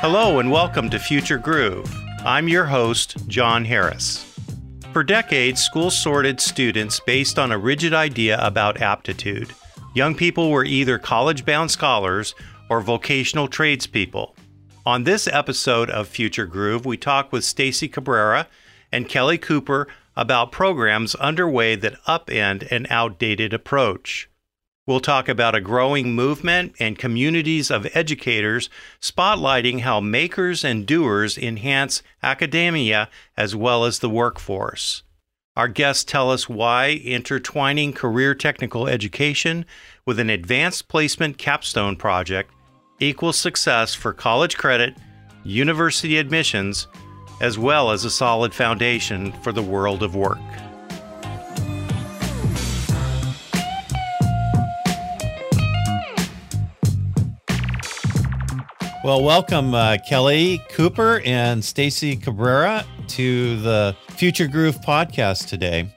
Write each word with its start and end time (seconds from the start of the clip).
Hello 0.00 0.38
and 0.38 0.50
welcome 0.50 0.88
to 0.88 0.98
Future 0.98 1.36
Groove. 1.36 1.94
I'm 2.24 2.48
your 2.48 2.64
host, 2.64 3.18
John 3.28 3.66
Harris. 3.66 4.34
For 4.94 5.04
decades, 5.04 5.60
schools 5.60 5.94
sorted 5.94 6.40
students 6.40 6.98
based 7.06 7.38
on 7.38 7.52
a 7.52 7.58
rigid 7.58 7.92
idea 7.92 8.38
about 8.40 8.80
aptitude. 8.80 9.52
Young 9.94 10.14
people 10.14 10.50
were 10.50 10.64
either 10.64 10.98
college 10.98 11.44
bound 11.44 11.70
scholars 11.70 12.34
or 12.70 12.80
vocational 12.80 13.46
tradespeople. 13.46 14.34
On 14.86 15.04
this 15.04 15.28
episode 15.28 15.90
of 15.90 16.08
Future 16.08 16.46
Groove, 16.46 16.86
we 16.86 16.96
talk 16.96 17.30
with 17.30 17.44
Stacy 17.44 17.86
Cabrera 17.86 18.48
and 18.90 19.06
Kelly 19.06 19.36
Cooper 19.36 19.86
about 20.16 20.50
programs 20.50 21.14
underway 21.16 21.76
that 21.76 22.02
upend 22.04 22.66
an 22.72 22.86
outdated 22.88 23.52
approach. 23.52 24.29
We'll 24.86 25.00
talk 25.00 25.28
about 25.28 25.54
a 25.54 25.60
growing 25.60 26.14
movement 26.14 26.74
and 26.80 26.98
communities 26.98 27.70
of 27.70 27.86
educators 27.94 28.70
spotlighting 29.00 29.80
how 29.80 30.00
makers 30.00 30.64
and 30.64 30.86
doers 30.86 31.36
enhance 31.36 32.02
academia 32.22 33.08
as 33.36 33.54
well 33.54 33.84
as 33.84 33.98
the 33.98 34.10
workforce. 34.10 35.02
Our 35.56 35.68
guests 35.68 36.04
tell 36.04 36.30
us 36.30 36.48
why 36.48 37.00
intertwining 37.04 37.92
career 37.92 38.34
technical 38.34 38.88
education 38.88 39.66
with 40.06 40.18
an 40.18 40.30
advanced 40.30 40.88
placement 40.88 41.36
capstone 41.38 41.96
project 41.96 42.50
equals 43.00 43.36
success 43.36 43.94
for 43.94 44.12
college 44.12 44.56
credit, 44.56 44.96
university 45.44 46.16
admissions, 46.16 46.86
as 47.40 47.58
well 47.58 47.90
as 47.90 48.04
a 48.04 48.10
solid 48.10 48.54
foundation 48.54 49.32
for 49.42 49.52
the 49.52 49.62
world 49.62 50.02
of 50.02 50.14
work. 50.14 50.38
Well, 59.10 59.24
welcome 59.24 59.74
uh, 59.74 59.96
Kelly 60.08 60.62
Cooper 60.68 61.20
and 61.24 61.64
Stacy 61.64 62.14
Cabrera 62.14 62.86
to 63.08 63.60
the 63.60 63.96
Future 64.10 64.46
Groove 64.46 64.80
podcast 64.82 65.48
today. 65.48 65.92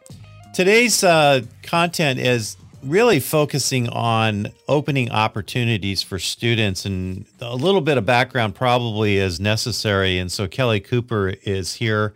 Today's 0.52 1.04
uh, 1.04 1.42
content 1.62 2.20
is 2.20 2.58
really 2.82 3.20
focusing 3.20 3.88
on 3.88 4.48
opening 4.68 5.12
opportunities 5.12 6.02
for 6.02 6.18
students, 6.18 6.88
and 6.88 7.28
a 7.40 7.56
little 7.56 7.82
bit 7.82 8.00
of 8.00 8.06
background 8.08 8.56
probably 8.56 9.18
is 9.18 9.40
necessary. 9.40 10.18
And 10.18 10.32
so 10.32 10.48
Kelly 10.48 10.80
Cooper 10.80 11.36
is 11.44 11.76
here 11.76 12.16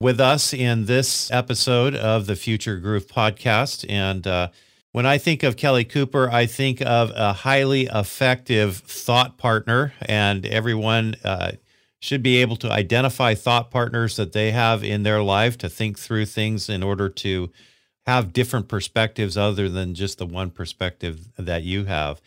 with 0.00 0.18
us 0.18 0.54
in 0.54 0.86
this 0.86 1.30
episode 1.30 1.94
of 1.94 2.24
the 2.24 2.36
Future 2.36 2.78
Groove 2.78 3.06
podcast, 3.06 3.84
and 3.86 4.26
uh, 4.26 4.48
when 4.92 5.06
I 5.06 5.18
think 5.18 5.42
of 5.42 5.56
Kelly 5.56 5.84
Cooper, 5.84 6.30
I 6.30 6.46
think 6.46 6.80
of 6.80 7.12
a 7.14 7.32
highly 7.32 7.86
effective 7.86 8.78
thought 8.78 9.36
partner, 9.36 9.92
and 10.00 10.46
everyone 10.46 11.16
uh, 11.24 11.52
should 12.00 12.22
be 12.22 12.38
able 12.38 12.56
to 12.56 12.70
identify 12.70 13.34
thought 13.34 13.70
partners 13.70 14.16
that 14.16 14.32
they 14.32 14.50
have 14.52 14.82
in 14.82 15.02
their 15.02 15.22
life 15.22 15.58
to 15.58 15.68
think 15.68 15.98
through 15.98 16.26
things 16.26 16.68
in 16.68 16.82
order 16.82 17.08
to 17.08 17.50
have 18.06 18.32
different 18.32 18.68
perspectives 18.68 19.36
other 19.36 19.68
than 19.68 19.94
just 19.94 20.18
the 20.18 20.26
one 20.26 20.50
perspective 20.50 21.28
that 21.36 21.64
you 21.64 21.84
have. 21.84 22.22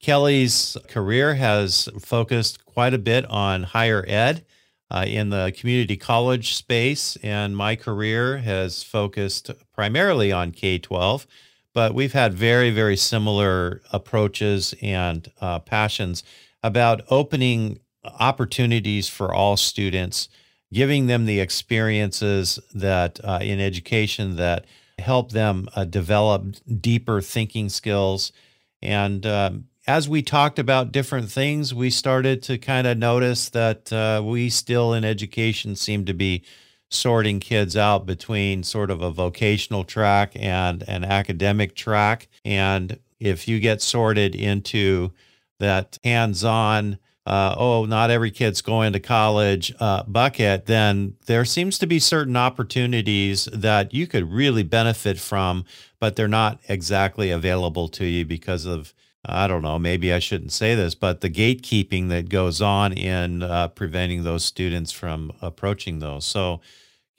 Kelly's 0.00 0.76
career 0.88 1.34
has 1.34 1.88
focused 1.98 2.64
quite 2.66 2.94
a 2.94 2.98
bit 2.98 3.24
on 3.26 3.64
higher 3.64 4.04
ed 4.06 4.44
uh, 4.90 5.04
in 5.08 5.30
the 5.30 5.52
community 5.58 5.96
college 5.96 6.54
space, 6.54 7.16
and 7.22 7.56
my 7.56 7.74
career 7.74 8.36
has 8.38 8.82
focused 8.82 9.50
primarily 9.72 10.30
on 10.30 10.52
K 10.52 10.78
12 10.78 11.26
but 11.74 11.92
we've 11.94 12.12
had 12.12 12.32
very, 12.32 12.70
very 12.70 12.96
similar 12.96 13.82
approaches 13.92 14.74
and 14.80 15.30
uh, 15.40 15.58
passions 15.58 16.22
about 16.62 17.02
opening 17.10 17.80
opportunities 18.04 19.08
for 19.08 19.34
all 19.34 19.56
students, 19.56 20.28
giving 20.72 21.08
them 21.08 21.26
the 21.26 21.40
experiences 21.40 22.58
that 22.72 23.20
uh, 23.24 23.40
in 23.42 23.60
education 23.60 24.36
that 24.36 24.64
help 24.98 25.32
them 25.32 25.68
uh, 25.74 25.84
develop 25.84 26.46
deeper 26.80 27.20
thinking 27.20 27.68
skills. 27.68 28.32
And 28.80 29.26
um, 29.26 29.64
as 29.86 30.08
we 30.08 30.22
talked 30.22 30.58
about 30.58 30.92
different 30.92 31.30
things, 31.30 31.74
we 31.74 31.90
started 31.90 32.42
to 32.44 32.56
kind 32.56 32.86
of 32.86 32.96
notice 32.96 33.48
that 33.50 33.92
uh, 33.92 34.22
we 34.24 34.48
still 34.48 34.94
in 34.94 35.04
education 35.04 35.74
seem 35.76 36.04
to 36.04 36.14
be 36.14 36.44
sorting 36.94 37.40
kids 37.40 37.76
out 37.76 38.06
between 38.06 38.62
sort 38.62 38.90
of 38.90 39.02
a 39.02 39.10
vocational 39.10 39.84
track 39.84 40.32
and 40.34 40.82
an 40.88 41.04
academic 41.04 41.74
track. 41.74 42.28
And 42.44 42.98
if 43.20 43.48
you 43.48 43.60
get 43.60 43.82
sorted 43.82 44.34
into 44.34 45.12
that 45.58 45.98
hands 46.04 46.44
on, 46.44 46.98
uh, 47.26 47.54
oh, 47.56 47.86
not 47.86 48.10
every 48.10 48.30
kid's 48.30 48.60
going 48.60 48.92
to 48.92 49.00
college 49.00 49.74
uh, 49.80 50.02
bucket, 50.02 50.66
then 50.66 51.14
there 51.26 51.44
seems 51.44 51.78
to 51.78 51.86
be 51.86 51.98
certain 51.98 52.36
opportunities 52.36 53.46
that 53.46 53.94
you 53.94 54.06
could 54.06 54.30
really 54.30 54.62
benefit 54.62 55.18
from, 55.18 55.64
but 55.98 56.16
they're 56.16 56.28
not 56.28 56.60
exactly 56.68 57.30
available 57.30 57.88
to 57.88 58.04
you 58.04 58.26
because 58.26 58.66
of, 58.66 58.92
I 59.24 59.46
don't 59.46 59.62
know, 59.62 59.78
maybe 59.78 60.12
I 60.12 60.18
shouldn't 60.18 60.52
say 60.52 60.74
this, 60.74 60.94
but 60.94 61.22
the 61.22 61.30
gatekeeping 61.30 62.10
that 62.10 62.28
goes 62.28 62.60
on 62.60 62.92
in 62.92 63.42
uh, 63.42 63.68
preventing 63.68 64.22
those 64.24 64.44
students 64.44 64.92
from 64.92 65.32
approaching 65.40 66.00
those. 66.00 66.26
So, 66.26 66.60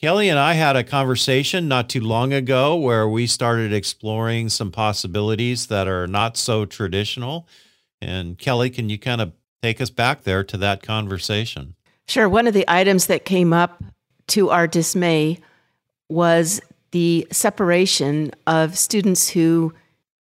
Kelly 0.06 0.30
and 0.30 0.38
I 0.38 0.54
had 0.54 0.76
a 0.76 0.84
conversation 0.84 1.68
not 1.68 1.90
too 1.90 2.00
long 2.00 2.32
ago 2.32 2.76
where 2.76 3.10
we 3.10 3.26
started 3.26 3.74
exploring 3.74 4.50
some 4.50 4.70
possibilities 4.70 5.66
that 5.66 5.88
are 5.88 6.06
not 6.06 6.38
so 6.38 6.64
traditional. 6.64 7.48
And 8.04 8.38
Kelly, 8.38 8.70
can 8.70 8.88
you 8.88 9.00
kind 9.00 9.20
of 9.20 9.34
take 9.64 9.82
us 9.82 9.90
back 9.90 10.22
there 10.22 10.44
to 10.44 10.58
that 10.58 10.84
conversation? 10.84 11.74
Sure. 12.08 12.30
One 12.30 12.46
of 12.46 12.54
the 12.54 12.66
items 12.68 13.08
that 13.08 13.26
came 13.26 13.52
up 13.52 13.84
to 14.28 14.52
our 14.52 14.68
dismay 14.68 15.40
was 16.08 16.62
the 16.92 17.28
separation 17.32 18.30
of 18.46 18.78
students 18.78 19.30
who 19.30 19.74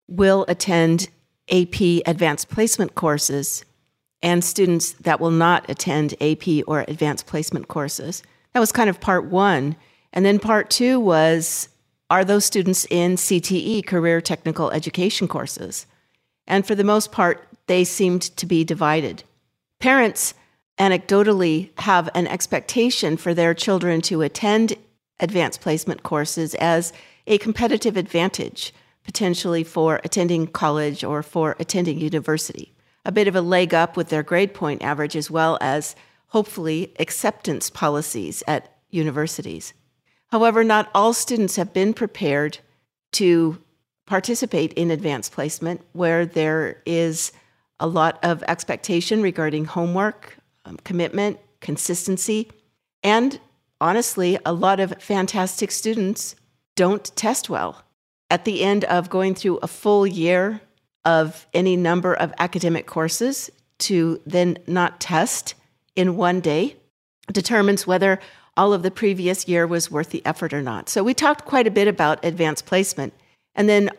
will 0.09 0.47
attend 0.49 1.11
AP 1.50 2.00
advanced 2.06 2.49
placement 2.49 2.94
courses 2.94 3.67
and 4.23 4.43
students 4.43 4.93
that 4.93 5.21
will 5.21 5.31
not 5.31 5.69
attend 5.69 6.15
AP 6.23 6.67
or 6.67 6.87
advanced 6.89 7.27
placement 7.27 7.69
courses. 7.69 8.23
That 8.54 8.60
was 8.60 8.72
kind 8.72 8.88
of 8.88 9.00
part 9.00 9.26
one. 9.26 9.76
And 10.12 10.25
then 10.25 10.38
part 10.38 10.70
two 10.70 10.98
was 10.98 11.69
are 12.09 12.25
those 12.25 12.44
students 12.44 12.87
in 12.91 13.16
CTE, 13.16 13.87
career 13.87 14.20
technical 14.20 14.70
education 14.70 15.26
courses? 15.26 15.87
And 16.47 16.66
for 16.66 16.75
the 16.75 16.84
most 16.84 17.10
part, 17.10 17.48
they 17.66 17.82
seemed 17.84 18.22
to 18.37 18.47
be 18.47 18.62
divided. 18.62 19.25
Parents 19.81 20.34
anecdotally 20.78 21.70
have 21.78 22.09
an 22.14 22.26
expectation 22.26 23.16
for 23.16 23.34
their 23.34 23.54
children 23.54 24.00
to 24.03 24.22
attend 24.22 24.75
advanced 25.20 25.60
placement 25.60 26.03
courses 26.03 26.54
as 26.56 26.93
a 27.26 27.38
competitive 27.38 27.97
advantage, 27.97 28.75
potentially 29.04 29.64
for 29.64 30.00
attending 30.04 30.47
college 30.47 31.03
or 31.03 31.22
for 31.22 31.56
attending 31.59 31.98
university. 31.98 32.75
A 33.04 33.12
bit 33.12 33.28
of 33.28 33.37
a 33.37 33.41
leg 33.41 33.72
up 33.72 33.97
with 33.97 34.09
their 34.09 34.22
grade 34.22 34.54
point 34.54 34.82
average, 34.82 35.16
as 35.16 35.31
well 35.31 35.59
as 35.60 35.94
hopefully, 36.34 36.93
acceptance 36.99 37.71
policies 37.71 38.43
at 38.49 38.77
universities. 38.91 39.72
However, 40.33 40.65
not 40.65 40.91
all 40.93 41.12
students 41.12 41.55
have 41.55 41.72
been 41.72 41.95
prepared 41.95 42.59
to 43.12 43.62
participate 44.05 44.73
in 44.73 44.91
advanced 44.91 45.31
placement 45.31 45.81
where 45.93 46.27
there 46.27 46.83
is 46.84 47.31
a 47.78 47.87
lot 47.87 48.19
of 48.25 48.43
expectation 48.49 49.23
regarding 49.23 49.65
homework, 49.65 50.37
um, 50.65 50.77
commitment, 50.78 51.39
consistency, 51.61 52.50
and 53.05 53.39
honestly, 53.81 54.37
a 54.44 54.53
lot 54.53 54.81
of 54.81 54.93
fantastic 55.00 55.71
students 55.71 56.34
don't 56.75 57.14
test 57.14 57.49
well. 57.49 57.85
At 58.29 58.44
the 58.44 58.64
end 58.64 58.82
of 58.87 59.08
going 59.08 59.37
through 59.37 59.58
a 59.58 59.69
full 59.69 60.05
year 60.05 60.61
of 61.05 61.47
any 61.55 61.76
number 61.76 62.12
of 62.12 62.35
academic 62.41 62.87
courses 62.87 63.50
to 63.87 64.20
then 64.26 64.58
not 64.67 64.99
test 64.99 65.55
in 65.96 66.17
one 66.17 66.41
day 66.41 66.76
determines 67.32 67.87
whether 67.87 68.20
all 68.56 68.73
of 68.73 68.82
the 68.82 68.91
previous 68.91 69.49
year 69.49 69.67
was 69.67 69.91
worth 69.91 70.11
the 70.11 70.25
effort 70.25 70.52
or 70.52 70.62
not. 70.62 70.88
So 70.88 71.02
we 71.02 71.14
talked 71.14 71.44
quite 71.44 71.67
a 71.67 71.73
bit 71.73 71.88
about 71.88 72.25
advanced 72.25 72.67
placement. 72.67 73.12
And 73.55 73.69
then 73.69 73.91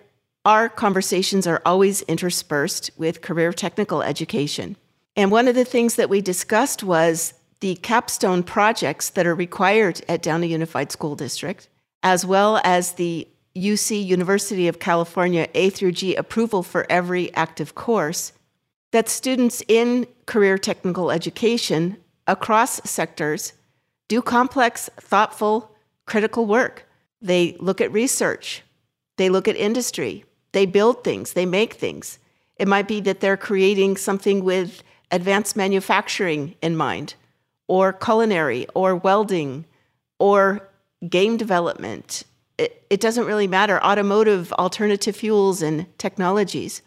our 0.45 0.69
conversations 0.69 1.47
are 1.47 1.61
always 1.65 2.01
interspersed 2.03 2.91
with 2.97 3.21
career 3.21 3.51
technical 3.51 4.01
education. 4.01 4.77
And 5.15 5.31
one 5.31 5.47
of 5.47 5.55
the 5.55 5.65
things 5.65 5.95
that 5.95 6.09
we 6.09 6.21
discussed 6.21 6.83
was 6.83 7.33
the 7.61 7.75
capstone 7.75 8.43
projects 8.43 9.09
that 9.09 9.25
are 9.25 9.35
required 9.35 10.01
at 10.07 10.21
Downey 10.21 10.47
Unified 10.47 10.91
School 10.91 11.15
District, 11.15 11.67
as 12.03 12.25
well 12.25 12.61
as 12.63 12.93
the 12.93 13.27
UC 13.55 14.05
University 14.05 14.67
of 14.67 14.79
California 14.79 15.47
A 15.53 15.69
through 15.69 15.93
G 15.93 16.15
approval 16.15 16.61
for 16.61 16.85
every 16.89 17.33
active 17.33 17.73
course 17.73 18.33
that 18.91 19.09
students 19.09 19.61
in 19.67 20.07
career 20.25 20.57
technical 20.57 21.11
education 21.11 21.97
across 22.27 22.81
sectors 22.89 23.53
do 24.07 24.21
complex, 24.21 24.89
thoughtful, 24.97 25.75
critical 26.05 26.45
work. 26.45 26.87
They 27.21 27.55
look 27.59 27.81
at 27.81 27.91
research, 27.91 28.63
they 29.17 29.29
look 29.29 29.47
at 29.47 29.55
industry, 29.55 30.25
they 30.51 30.65
build 30.65 31.03
things, 31.03 31.33
they 31.33 31.45
make 31.45 31.73
things. 31.73 32.19
It 32.57 32.67
might 32.67 32.87
be 32.87 33.01
that 33.01 33.19
they're 33.19 33.37
creating 33.37 33.97
something 33.97 34.43
with 34.43 34.83
advanced 35.11 35.55
manufacturing 35.55 36.55
in 36.61 36.75
mind, 36.77 37.15
or 37.67 37.91
culinary, 37.93 38.67
or 38.75 38.95
welding, 38.95 39.65
or 40.19 40.69
game 41.09 41.37
development. 41.37 42.23
It, 42.57 42.85
it 42.89 42.99
doesn't 43.01 43.25
really 43.25 43.47
matter, 43.47 43.83
automotive, 43.83 44.53
alternative 44.53 45.15
fuels, 45.15 45.61
and 45.61 45.85
technologies. 45.97 46.81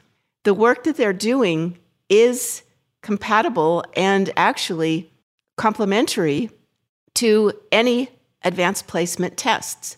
The 0.44 0.54
work 0.54 0.84
that 0.84 0.96
they're 0.96 1.12
doing 1.12 1.78
is 2.08 2.62
compatible 3.02 3.84
and 3.94 4.30
actually 4.36 5.10
complementary 5.56 6.50
to 7.14 7.52
any 7.72 8.08
advanced 8.42 8.86
placement 8.86 9.36
tests. 9.36 9.96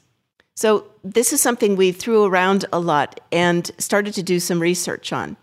So, 0.55 0.87
this 1.03 1.33
is 1.33 1.41
something 1.41 1.77
we 1.77 1.93
threw 1.93 2.25
around 2.25 2.67
a 2.73 2.81
lot 2.81 3.21
and 3.33 3.71
started 3.79 4.13
to 4.15 4.23
do 4.23 4.41
some 4.41 4.61
research 4.61 5.13
on. 5.13 5.37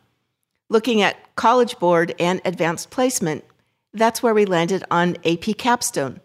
Looking 0.70 1.02
at 1.02 1.36
College 1.36 1.80
Board 1.80 2.14
and 2.20 2.42
advanced 2.46 2.92
placement, 2.92 3.44
that's 3.94 4.22
where 4.22 4.34
we 4.34 4.46
landed 4.46 4.84
on 4.92 5.18
AP 5.26 5.58
Capstone, 5.58 6.20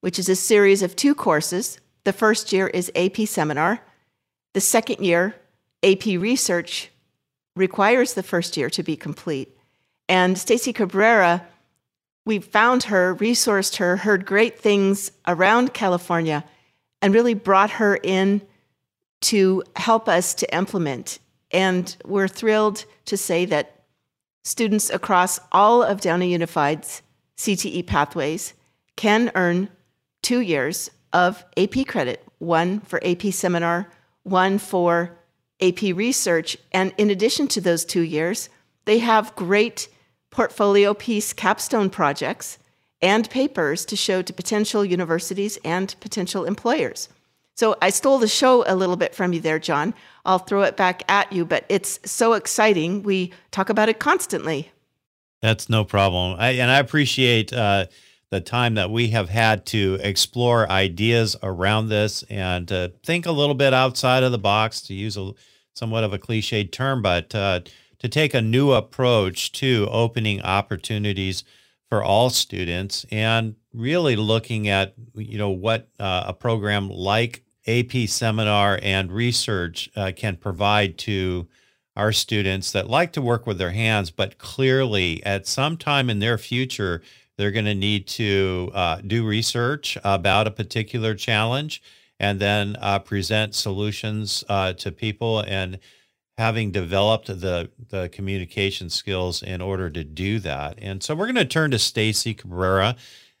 which 0.00 0.18
is 0.18 0.28
a 0.28 0.36
series 0.36 0.82
of 0.82 0.94
two 0.94 1.14
courses. 1.14 1.80
The 2.04 2.12
first 2.12 2.52
year 2.52 2.68
is 2.68 2.92
AP 2.94 3.26
Seminar. 3.26 3.80
The 4.54 4.60
second 4.60 5.04
year, 5.04 5.34
AP 5.82 6.04
Research, 6.06 6.90
requires 7.56 8.14
the 8.14 8.22
first 8.22 8.56
year 8.56 8.70
to 8.70 8.82
be 8.82 8.96
complete. 8.96 9.55
And 10.08 10.38
Stacy 10.38 10.72
Cabrera, 10.72 11.46
we 12.24 12.38
found 12.38 12.84
her, 12.84 13.14
resourced 13.14 13.76
her, 13.76 13.98
heard 13.98 14.26
great 14.26 14.58
things 14.58 15.12
around 15.26 15.74
California, 15.74 16.44
and 17.02 17.14
really 17.14 17.34
brought 17.34 17.70
her 17.72 17.96
in 18.02 18.42
to 19.22 19.62
help 19.76 20.08
us 20.08 20.34
to 20.34 20.54
implement. 20.54 21.18
And 21.50 21.96
we're 22.04 22.28
thrilled 22.28 22.84
to 23.06 23.16
say 23.16 23.44
that 23.46 23.84
students 24.44 24.90
across 24.90 25.40
all 25.52 25.82
of 25.82 26.00
Downey 26.00 26.32
Unified's 26.32 27.02
CTE 27.36 27.86
pathways 27.86 28.54
can 28.96 29.30
earn 29.34 29.68
two 30.22 30.40
years 30.40 30.90
of 31.12 31.44
AP 31.56 31.86
credit 31.86 32.22
one 32.38 32.80
for 32.80 33.00
AP 33.04 33.22
seminar, 33.32 33.90
one 34.22 34.58
for 34.58 35.16
AP 35.60 35.80
research. 35.82 36.56
And 36.72 36.92
in 36.98 37.10
addition 37.10 37.48
to 37.48 37.60
those 37.60 37.84
two 37.84 38.02
years, 38.02 38.48
they 38.84 38.98
have 38.98 39.34
great 39.36 39.88
portfolio 40.36 40.92
piece 40.92 41.32
capstone 41.32 41.88
projects 41.88 42.58
and 43.00 43.28
papers 43.30 43.86
to 43.86 43.96
show 43.96 44.20
to 44.20 44.34
potential 44.34 44.84
universities 44.84 45.58
and 45.64 45.96
potential 46.00 46.44
employers. 46.44 47.08
So 47.54 47.74
I 47.80 47.88
stole 47.88 48.18
the 48.18 48.28
show 48.28 48.62
a 48.66 48.76
little 48.76 48.96
bit 48.96 49.14
from 49.14 49.32
you 49.32 49.40
there, 49.40 49.58
John. 49.58 49.94
I'll 50.26 50.38
throw 50.38 50.62
it 50.62 50.76
back 50.76 51.10
at 51.10 51.32
you, 51.32 51.46
but 51.46 51.64
it's 51.70 51.98
so 52.04 52.34
exciting. 52.34 53.02
We 53.02 53.32
talk 53.50 53.70
about 53.70 53.88
it 53.88 53.98
constantly. 53.98 54.70
That's 55.40 55.70
no 55.70 55.84
problem. 55.84 56.36
I, 56.38 56.50
and 56.50 56.70
I 56.70 56.80
appreciate 56.80 57.54
uh, 57.54 57.86
the 58.28 58.42
time 58.42 58.74
that 58.74 58.90
we 58.90 59.08
have 59.08 59.30
had 59.30 59.64
to 59.66 59.98
explore 60.02 60.70
ideas 60.70 61.34
around 61.42 61.88
this 61.88 62.24
and 62.24 62.70
uh, 62.70 62.88
think 63.02 63.24
a 63.24 63.32
little 63.32 63.54
bit 63.54 63.72
outside 63.72 64.22
of 64.22 64.32
the 64.32 64.38
box, 64.38 64.82
to 64.82 64.94
use 64.94 65.16
a 65.16 65.32
somewhat 65.72 66.04
of 66.04 66.12
a 66.12 66.18
cliched 66.18 66.72
term, 66.72 67.00
but 67.00 67.34
uh, 67.34 67.60
to 67.98 68.08
take 68.08 68.34
a 68.34 68.42
new 68.42 68.72
approach 68.72 69.52
to 69.52 69.88
opening 69.90 70.42
opportunities 70.42 71.44
for 71.88 72.02
all 72.02 72.30
students 72.30 73.06
and 73.10 73.54
really 73.72 74.16
looking 74.16 74.68
at 74.68 74.94
you 75.14 75.38
know 75.38 75.50
what 75.50 75.88
uh, 76.00 76.24
a 76.26 76.32
program 76.32 76.90
like 76.90 77.44
AP 77.66 78.08
seminar 78.08 78.78
and 78.82 79.12
research 79.12 79.90
uh, 79.96 80.12
can 80.14 80.36
provide 80.36 80.98
to 80.98 81.46
our 81.96 82.12
students 82.12 82.72
that 82.72 82.90
like 82.90 83.12
to 83.12 83.22
work 83.22 83.46
with 83.46 83.58
their 83.58 83.70
hands, 83.70 84.10
but 84.10 84.38
clearly 84.38 85.24
at 85.24 85.46
some 85.46 85.76
time 85.76 86.10
in 86.10 86.18
their 86.18 86.36
future, 86.36 87.02
they're 87.36 87.50
going 87.50 87.64
to 87.64 87.74
need 87.74 88.06
to 88.06 88.70
uh, 88.74 89.00
do 89.06 89.26
research 89.26 89.96
about 90.04 90.46
a 90.46 90.50
particular 90.50 91.14
challenge 91.14 91.82
and 92.20 92.38
then 92.38 92.76
uh, 92.80 92.98
present 92.98 93.54
solutions 93.54 94.44
uh, 94.48 94.72
to 94.74 94.92
people 94.92 95.40
and 95.40 95.78
having 96.38 96.70
developed 96.70 97.28
the 97.28 97.70
the 97.88 98.08
communication 98.10 98.90
skills 98.90 99.42
in 99.42 99.60
order 99.60 99.90
to 99.90 100.04
do 100.04 100.38
that. 100.40 100.78
And 100.80 101.02
so 101.02 101.14
we're 101.14 101.26
going 101.26 101.36
to 101.36 101.44
turn 101.44 101.70
to 101.70 101.78
Stacy 101.78 102.34
Cabrera, 102.34 102.96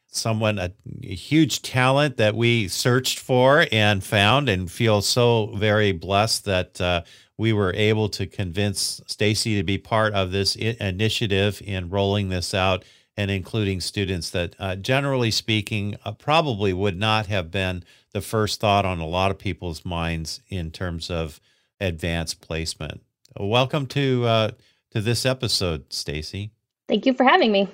someone 0.06 0.58
a, 0.58 0.72
a, 1.02 1.14
huge 1.14 1.62
talent 1.62 2.16
that 2.16 2.34
we 2.34 2.68
searched 2.68 3.18
for 3.18 3.66
and 3.70 4.02
found, 4.02 4.48
and 4.48 4.70
feel 4.70 5.02
so 5.02 5.46
very 5.56 5.92
blessed 5.92 6.46
that 6.46 6.80
uh, 6.80 7.02
we 7.36 7.52
were 7.52 7.72
able 7.74 8.08
to 8.08 8.26
convince 8.26 9.00
Stacy 9.06 9.56
to 9.56 9.62
be 9.62 9.78
part 9.78 10.14
of 10.14 10.32
this 10.32 10.56
I- 10.56 10.76
initiative 10.80 11.60
in 11.64 11.90
rolling 11.90 12.30
this 12.30 12.54
out 12.54 12.84
and 13.18 13.30
including 13.30 13.80
students 13.80 14.30
that, 14.30 14.54
uh, 14.58 14.76
generally 14.76 15.30
speaking, 15.30 15.96
uh, 16.04 16.12
probably 16.12 16.72
would 16.72 16.98
not 16.98 17.26
have 17.26 17.50
been 17.50 17.82
the 18.12 18.20
first 18.20 18.60
thought 18.60 18.84
on 18.84 19.00
a 19.00 19.06
lot 19.06 19.30
of 19.30 19.38
people's 19.38 19.84
minds 19.84 20.40
in 20.48 20.70
terms 20.70 21.10
of 21.10 21.40
advanced 21.80 22.40
placement. 22.40 23.02
Welcome 23.38 23.86
to 23.88 24.24
uh, 24.24 24.50
to 24.90 25.00
this 25.00 25.26
episode, 25.26 25.92
Stacy. 25.92 26.50
Thank 26.88 27.06
you 27.06 27.14
for 27.14 27.24
having 27.24 27.52
me. 27.52 27.68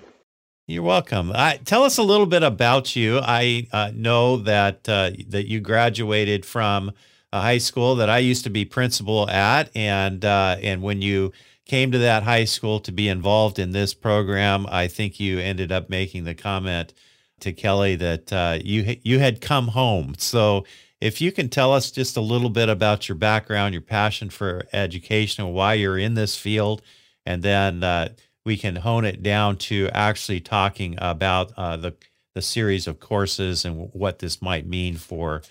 You're 0.66 0.82
welcome. 0.82 1.32
tell 1.64 1.82
us 1.82 1.98
a 1.98 2.02
little 2.02 2.26
bit 2.26 2.42
about 2.42 2.94
you. 2.96 3.18
I 3.22 3.66
uh, 3.72 3.90
know 3.94 4.38
that 4.38 4.88
uh, 4.88 5.10
that 5.28 5.48
you 5.48 5.60
graduated 5.60 6.46
from 6.46 6.92
a 7.32 7.40
high 7.40 7.58
school 7.58 7.96
that 7.96 8.08
I 8.08 8.18
used 8.18 8.44
to 8.44 8.50
be 8.50 8.64
principal 8.64 9.28
at, 9.28 9.70
and 9.76 10.24
uh, 10.24 10.56
and 10.62 10.82
when 10.82 11.02
you 11.02 11.32
came 11.64 11.92
to 11.92 11.98
that 11.98 12.22
high 12.22 12.44
school 12.44 12.80
to 12.80 12.92
be 12.92 13.08
involved 13.08 13.58
in 13.58 13.72
this 13.72 13.94
program, 13.94 14.66
I 14.68 14.88
think 14.88 15.20
you 15.20 15.38
ended 15.38 15.72
up 15.72 15.90
making 15.90 16.24
the 16.24 16.34
comment 16.34 16.92
to 17.40 17.52
Kelly 17.52 17.96
that 17.96 18.32
uh, 18.32 18.58
you 18.62 18.96
you 19.02 19.18
had 19.18 19.40
come 19.40 19.68
home. 19.68 20.14
So 20.18 20.64
if 21.02 21.20
you 21.20 21.32
can 21.32 21.48
tell 21.48 21.72
us 21.72 21.90
just 21.90 22.16
a 22.16 22.20
little 22.20 22.48
bit 22.48 22.68
about 22.68 23.08
your 23.08 23.16
background, 23.16 23.74
your 23.74 23.82
passion 23.82 24.30
for 24.30 24.66
education, 24.72 25.44
and 25.44 25.52
why 25.52 25.74
you're 25.74 25.98
in 25.98 26.14
this 26.14 26.36
field, 26.36 26.80
and 27.26 27.42
then 27.42 27.82
uh, 27.82 28.10
we 28.44 28.56
can 28.56 28.76
hone 28.76 29.04
it 29.04 29.20
down 29.20 29.56
to 29.56 29.88
actually 29.92 30.38
talking 30.38 30.94
about 30.98 31.52
uh, 31.56 31.76
the 31.76 31.94
the 32.34 32.40
series 32.40 32.86
of 32.86 32.98
courses 32.98 33.64
and 33.64 33.90
what 33.92 34.20
this 34.20 34.40
might 34.40 34.66
mean 34.66 34.96
for 34.96 35.42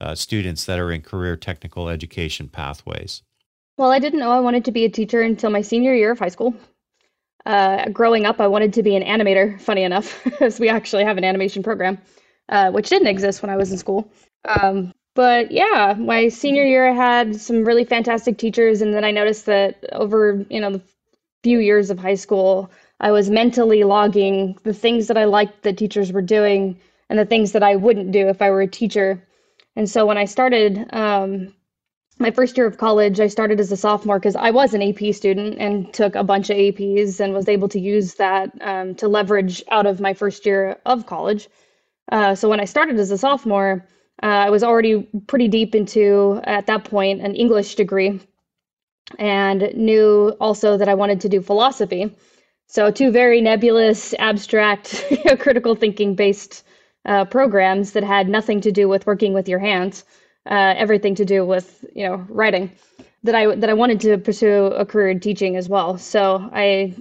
uh, 0.00 0.14
students 0.14 0.64
that 0.66 0.78
are 0.78 0.92
in 0.92 1.00
career 1.00 1.36
technical 1.36 1.88
education 1.88 2.46
pathways. 2.46 3.22
Well, 3.76 3.90
I 3.90 3.98
didn't 3.98 4.20
know 4.20 4.30
I 4.30 4.38
wanted 4.38 4.64
to 4.66 4.70
be 4.70 4.84
a 4.84 4.88
teacher 4.88 5.22
until 5.22 5.50
my 5.50 5.62
senior 5.62 5.94
year 5.94 6.12
of 6.12 6.20
high 6.20 6.28
school. 6.28 6.54
Uh, 7.46 7.88
growing 7.88 8.26
up, 8.26 8.38
I 8.38 8.46
wanted 8.46 8.72
to 8.74 8.82
be 8.82 8.94
an 8.94 9.02
animator, 9.02 9.60
funny 9.60 9.82
enough, 9.82 10.22
because 10.24 10.60
we 10.60 10.68
actually 10.68 11.04
have 11.04 11.18
an 11.18 11.24
animation 11.24 11.64
program, 11.64 11.98
uh, 12.50 12.70
which 12.70 12.90
didn't 12.90 13.08
exist 13.08 13.42
when 13.42 13.50
I 13.50 13.56
was 13.56 13.72
in 13.72 13.78
school. 13.78 14.12
Um, 14.44 14.92
but 15.14 15.50
yeah, 15.50 15.94
my 15.98 16.28
senior 16.28 16.64
year, 16.64 16.88
I 16.88 16.94
had 16.94 17.36
some 17.36 17.64
really 17.64 17.84
fantastic 17.84 18.38
teachers, 18.38 18.80
and 18.80 18.94
then 18.94 19.04
I 19.04 19.10
noticed 19.10 19.46
that 19.46 19.84
over 19.92 20.44
you 20.48 20.60
know 20.60 20.70
the 20.72 20.82
few 21.42 21.58
years 21.58 21.90
of 21.90 21.98
high 21.98 22.14
school, 22.14 22.70
I 23.00 23.10
was 23.10 23.30
mentally 23.30 23.84
logging 23.84 24.58
the 24.62 24.74
things 24.74 25.08
that 25.08 25.16
I 25.16 25.24
liked 25.24 25.62
that 25.62 25.78
teachers 25.78 26.12
were 26.12 26.22
doing 26.22 26.78
and 27.08 27.18
the 27.18 27.24
things 27.24 27.52
that 27.52 27.62
I 27.62 27.76
wouldn't 27.76 28.12
do 28.12 28.28
if 28.28 28.40
I 28.42 28.50
were 28.50 28.62
a 28.62 28.66
teacher. 28.66 29.26
And 29.76 29.88
so 29.88 30.06
when 30.06 30.18
I 30.18 30.26
started 30.26 30.86
um, 30.92 31.54
my 32.18 32.30
first 32.30 32.56
year 32.56 32.66
of 32.66 32.76
college, 32.76 33.18
I 33.18 33.28
started 33.28 33.58
as 33.58 33.72
a 33.72 33.76
sophomore 33.76 34.18
because 34.18 34.36
I 34.36 34.50
was 34.50 34.74
an 34.74 34.82
AP 34.82 35.14
student 35.14 35.58
and 35.58 35.92
took 35.94 36.14
a 36.14 36.22
bunch 36.22 36.50
of 36.50 36.56
APs 36.56 37.18
and 37.18 37.32
was 37.32 37.48
able 37.48 37.68
to 37.68 37.80
use 37.80 38.14
that 38.14 38.50
um, 38.60 38.94
to 38.96 39.08
leverage 39.08 39.62
out 39.70 39.86
of 39.86 40.00
my 40.00 40.12
first 40.12 40.44
year 40.44 40.78
of 40.84 41.06
college. 41.06 41.48
Uh, 42.12 42.34
so 42.34 42.48
when 42.48 42.60
I 42.60 42.64
started 42.66 42.98
as 42.98 43.10
a 43.10 43.18
sophomore, 43.18 43.86
uh, 44.22 44.26
I 44.46 44.50
was 44.50 44.62
already 44.62 45.08
pretty 45.26 45.48
deep 45.48 45.74
into, 45.74 46.40
at 46.44 46.66
that 46.66 46.84
point, 46.84 47.20
an 47.20 47.34
English 47.34 47.74
degree 47.74 48.20
and 49.18 49.72
knew 49.74 50.36
also 50.40 50.76
that 50.76 50.88
I 50.88 50.94
wanted 50.94 51.20
to 51.22 51.28
do 51.28 51.40
philosophy. 51.40 52.14
So, 52.66 52.90
two 52.90 53.10
very 53.10 53.40
nebulous, 53.40 54.14
abstract, 54.18 55.04
critical 55.40 55.74
thinking 55.74 56.14
based 56.14 56.64
uh, 57.04 57.24
programs 57.24 57.92
that 57.92 58.04
had 58.04 58.28
nothing 58.28 58.60
to 58.60 58.70
do 58.70 58.88
with 58.88 59.06
working 59.06 59.32
with 59.32 59.48
your 59.48 59.58
hands 59.58 60.04
uh, 60.46 60.74
everything 60.76 61.14
to 61.16 61.24
do 61.24 61.44
with 61.44 61.84
you 61.94 62.08
know 62.08 62.24
writing 62.28 62.70
that 63.22 63.34
I 63.34 63.54
that 63.54 63.70
I 63.70 63.74
wanted 63.74 64.00
to 64.00 64.18
pursue 64.18 64.66
a 64.66 64.84
career 64.84 65.10
in 65.10 65.20
teaching 65.20 65.56
as 65.56 65.68
well. 65.68 65.98
So 65.98 66.48
I 66.52 66.94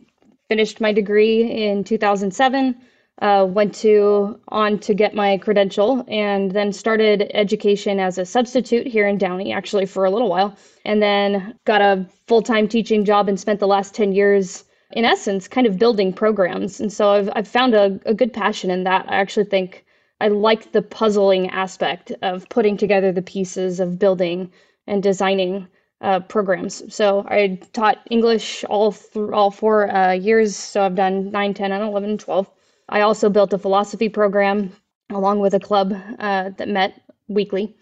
finished 0.49 0.81
my 0.81 0.91
degree 0.91 1.43
in 1.43 1.83
2007. 1.83 2.75
Uh, 3.21 3.45
went 3.49 3.73
to 3.75 4.39
on 4.47 4.79
to 4.79 4.93
get 4.93 5.13
my 5.13 5.37
credential 5.37 6.05
and 6.07 6.51
then 6.51 6.71
started 6.71 7.29
education 7.33 7.99
as 7.99 8.17
a 8.17 8.25
substitute 8.25 8.87
here 8.87 9.07
in 9.07 9.17
Downey 9.17 9.51
actually 9.51 9.85
for 9.85 10.05
a 10.05 10.09
little 10.09 10.29
while 10.29 10.55
and 10.85 11.03
then 11.03 11.53
got 11.65 11.81
a 11.81 12.05
full-time 12.27 12.65
teaching 12.67 13.03
job 13.03 13.27
and 13.27 13.37
spent 13.37 13.59
the 13.59 13.67
last 13.67 13.93
10 13.93 14.13
years 14.13 14.63
in 14.91 15.03
essence 15.03 15.49
kind 15.49 15.67
of 15.67 15.77
building 15.77 16.13
programs 16.13 16.79
and 16.79 16.93
so 16.93 17.09
I've, 17.09 17.29
I've 17.35 17.47
found 17.47 17.73
a, 17.73 17.99
a 18.05 18.13
good 18.13 18.31
passion 18.31 18.71
in 18.71 18.85
that 18.85 19.05
I 19.09 19.15
actually 19.17 19.45
think 19.45 19.83
I 20.21 20.27
like 20.29 20.71
the 20.71 20.81
puzzling 20.81 21.49
aspect 21.49 22.11
of 22.21 22.47
putting 22.49 22.77
together 22.77 23.11
the 23.11 23.21
pieces 23.21 23.79
of 23.79 23.99
building 23.99 24.51
and 24.87 25.01
designing 25.01 25.67
uh, 26.01 26.19
programs. 26.21 26.93
So 26.93 27.25
I 27.27 27.59
taught 27.73 27.99
English 28.09 28.63
all 28.65 28.91
th- 28.91 29.29
all 29.31 29.51
four 29.51 29.93
uh, 29.93 30.11
years. 30.13 30.55
So 30.55 30.81
I've 30.81 30.95
done 30.95 31.31
9, 31.31 31.53
10, 31.53 31.71
and 31.71 31.83
11, 31.83 32.17
12. 32.17 32.49
I 32.89 33.01
also 33.01 33.29
built 33.29 33.53
a 33.53 33.57
philosophy 33.57 34.09
program 34.09 34.73
along 35.11 35.39
with 35.39 35.53
a 35.53 35.59
club 35.59 35.93
uh, 36.19 36.49
that 36.57 36.67
met 36.67 37.01
weekly. 37.27 37.75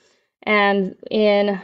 And 0.43 0.95
in 1.09 1.59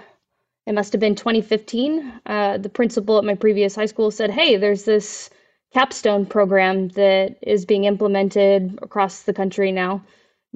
it 0.65 0.73
must 0.73 0.93
have 0.93 1.01
been 1.01 1.15
2015, 1.15 2.21
uh, 2.25 2.57
the 2.57 2.69
principal 2.69 3.17
at 3.17 3.25
my 3.25 3.35
previous 3.35 3.75
high 3.75 3.85
school 3.85 4.11
said, 4.11 4.31
Hey, 4.31 4.55
there's 4.55 4.85
this 4.85 5.29
capstone 5.73 6.25
program 6.25 6.89
that 6.89 7.35
is 7.41 7.65
being 7.65 7.83
implemented 7.83 8.79
across 8.81 9.23
the 9.23 9.33
country 9.33 9.71
now. 9.71 10.01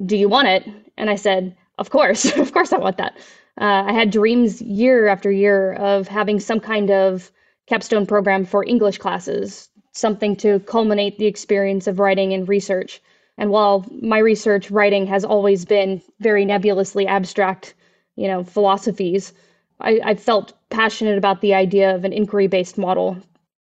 Do 0.05 0.15
you 0.15 0.29
want 0.29 0.47
it? 0.47 0.65
And 0.97 1.09
I 1.09 1.15
said, 1.15 1.55
Of 1.77 1.89
course, 1.89 2.25
of 2.37 2.53
course 2.53 2.71
I 2.71 2.77
want 2.77 2.97
that. 2.97 3.17
Uh, 3.59 3.83
I 3.87 3.93
had 3.93 4.11
dreams 4.11 4.61
year 4.61 5.07
after 5.07 5.31
year 5.31 5.73
of 5.73 6.07
having 6.07 6.39
some 6.39 6.59
kind 6.59 6.91
of 6.91 7.31
capstone 7.67 8.05
program 8.05 8.45
for 8.45 8.63
English 8.63 8.99
classes, 8.99 9.69
something 9.97 10.35
to 10.37 10.59
culminate 10.61 11.17
the 11.17 11.25
experience 11.25 11.87
of 11.87 11.99
writing 11.99 12.33
and 12.33 12.47
research. 12.47 13.01
And 13.37 13.49
while 13.51 13.85
my 14.01 14.19
research 14.19 14.71
writing 14.71 15.05
has 15.07 15.23
always 15.23 15.65
been 15.65 16.01
very 16.19 16.45
nebulously 16.45 17.07
abstract, 17.07 17.73
you 18.15 18.27
know, 18.27 18.43
philosophies, 18.43 19.33
I, 19.79 19.99
I 20.03 20.15
felt 20.15 20.53
passionate 20.69 21.17
about 21.17 21.41
the 21.41 21.53
idea 21.53 21.95
of 21.95 22.03
an 22.03 22.13
inquiry 22.13 22.47
based 22.47 22.77
model 22.77 23.17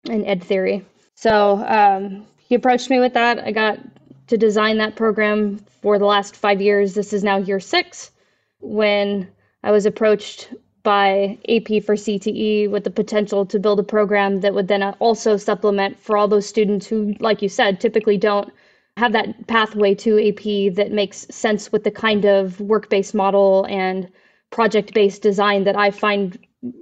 in 0.06 0.26
ed 0.26 0.44
theory. 0.44 0.86
So 1.16 1.66
um, 1.68 2.26
he 2.38 2.56
approached 2.56 2.90
me 2.90 3.00
with 3.00 3.14
that. 3.14 3.40
I 3.40 3.52
got 3.52 3.80
to 4.28 4.38
design 4.38 4.78
that 4.78 4.96
program 4.96 5.58
for 5.82 6.00
the 6.00 6.06
last 6.06 6.36
five 6.36 6.62
years. 6.62 6.94
This 6.94 7.14
is 7.14 7.24
now 7.24 7.38
year 7.38 7.60
six. 7.60 8.12
When 8.60 9.28
I 9.64 9.72
was 9.72 9.86
approached 9.86 10.54
by 10.86 11.38
AP 11.50 11.84
for 11.84 11.96
CTE 11.96 12.70
with 12.70 12.86
the 12.86 12.92
potential 12.92 13.46
to 13.46 13.60
build 13.60 13.80
a 13.80 13.84
program 13.84 14.40
that 14.40 14.54
would 14.54 14.70
then 14.70 14.84
also 15.00 15.36
supplement 15.36 16.00
for 16.00 16.16
all 16.16 16.30
those 16.30 16.46
students 16.46 16.88
who, 16.88 17.14
like 17.20 17.42
you 17.42 17.50
said, 17.50 17.82
typically 17.82 18.18
don't 18.18 18.54
have 18.96 19.12
that 19.12 19.48
pathway 19.48 19.94
to 19.96 20.30
AP 20.30 20.74
that 20.76 20.92
makes 20.92 21.28
sense 21.30 21.72
with 21.74 21.84
the 21.84 21.92
kind 21.92 22.24
of 22.24 22.62
work 22.62 22.90
based 22.90 23.14
model 23.14 23.66
and 23.70 24.10
project 24.52 24.94
based 24.94 25.22
design 25.22 25.66
that 25.66 25.76
I 25.76 25.92
find 25.92 26.40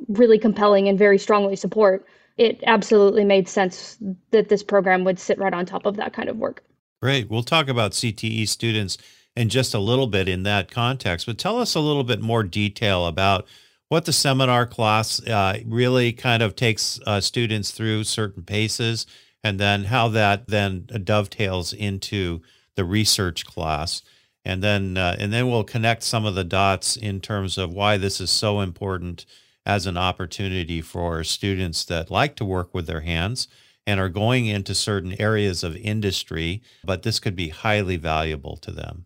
really 0.07 0.37
compelling 0.37 0.87
and 0.87 0.99
very 0.99 1.17
strongly 1.17 1.55
support. 1.55 2.05
It 2.37 2.63
absolutely 2.67 3.23
made 3.23 3.47
sense 3.47 3.97
that 4.31 4.49
this 4.49 4.61
program 4.61 5.03
would 5.05 5.17
sit 5.17 5.39
right 5.39 5.53
on 5.53 5.65
top 5.65 5.85
of 5.85 5.95
that 5.95 6.13
kind 6.13 6.29
of 6.29 6.37
work. 6.37 6.63
Great. 7.01 7.29
We'll 7.29 7.43
talk 7.43 7.67
about 7.67 7.93
CTE 7.93 8.47
students 8.47 8.97
in 9.35 9.49
just 9.49 9.73
a 9.73 9.79
little 9.79 10.07
bit 10.07 10.29
in 10.29 10.43
that 10.43 10.69
context. 10.69 11.25
But 11.25 11.37
tell 11.37 11.59
us 11.59 11.73
a 11.73 11.79
little 11.79 12.03
bit 12.03 12.21
more 12.21 12.43
detail 12.43 13.07
about 13.07 13.47
what 13.89 14.05
the 14.05 14.13
seminar 14.13 14.65
class 14.65 15.21
uh, 15.27 15.59
really 15.65 16.13
kind 16.13 16.41
of 16.41 16.55
takes 16.55 16.99
uh, 17.05 17.21
students 17.21 17.71
through 17.71 18.03
certain 18.03 18.43
paces, 18.43 19.05
and 19.43 19.59
then 19.59 19.85
how 19.85 20.07
that 20.09 20.47
then 20.47 20.87
dovetails 21.03 21.73
into 21.73 22.41
the 22.75 22.85
research 22.85 23.45
class. 23.45 24.01
And 24.45 24.61
then, 24.61 24.97
uh, 24.97 25.15
and 25.19 25.31
then 25.31 25.49
we'll 25.49 25.63
connect 25.63 26.03
some 26.03 26.25
of 26.25 26.35
the 26.35 26.43
dots 26.43 26.97
in 26.97 27.21
terms 27.21 27.57
of 27.57 27.73
why 27.73 27.97
this 27.97 28.19
is 28.19 28.29
so 28.29 28.59
important 28.59 29.25
as 29.65 29.85
an 29.85 29.97
opportunity 29.97 30.81
for 30.81 31.23
students 31.23 31.85
that 31.85 32.11
like 32.11 32.35
to 32.35 32.45
work 32.45 32.73
with 32.73 32.87
their 32.87 33.01
hands 33.01 33.47
and 33.85 33.99
are 33.99 34.09
going 34.09 34.45
into 34.45 34.73
certain 34.75 35.19
areas 35.19 35.63
of 35.63 35.75
industry, 35.77 36.61
but 36.83 37.03
this 37.03 37.19
could 37.19 37.35
be 37.35 37.49
highly 37.49 37.97
valuable 37.97 38.57
to 38.57 38.71
them. 38.71 39.05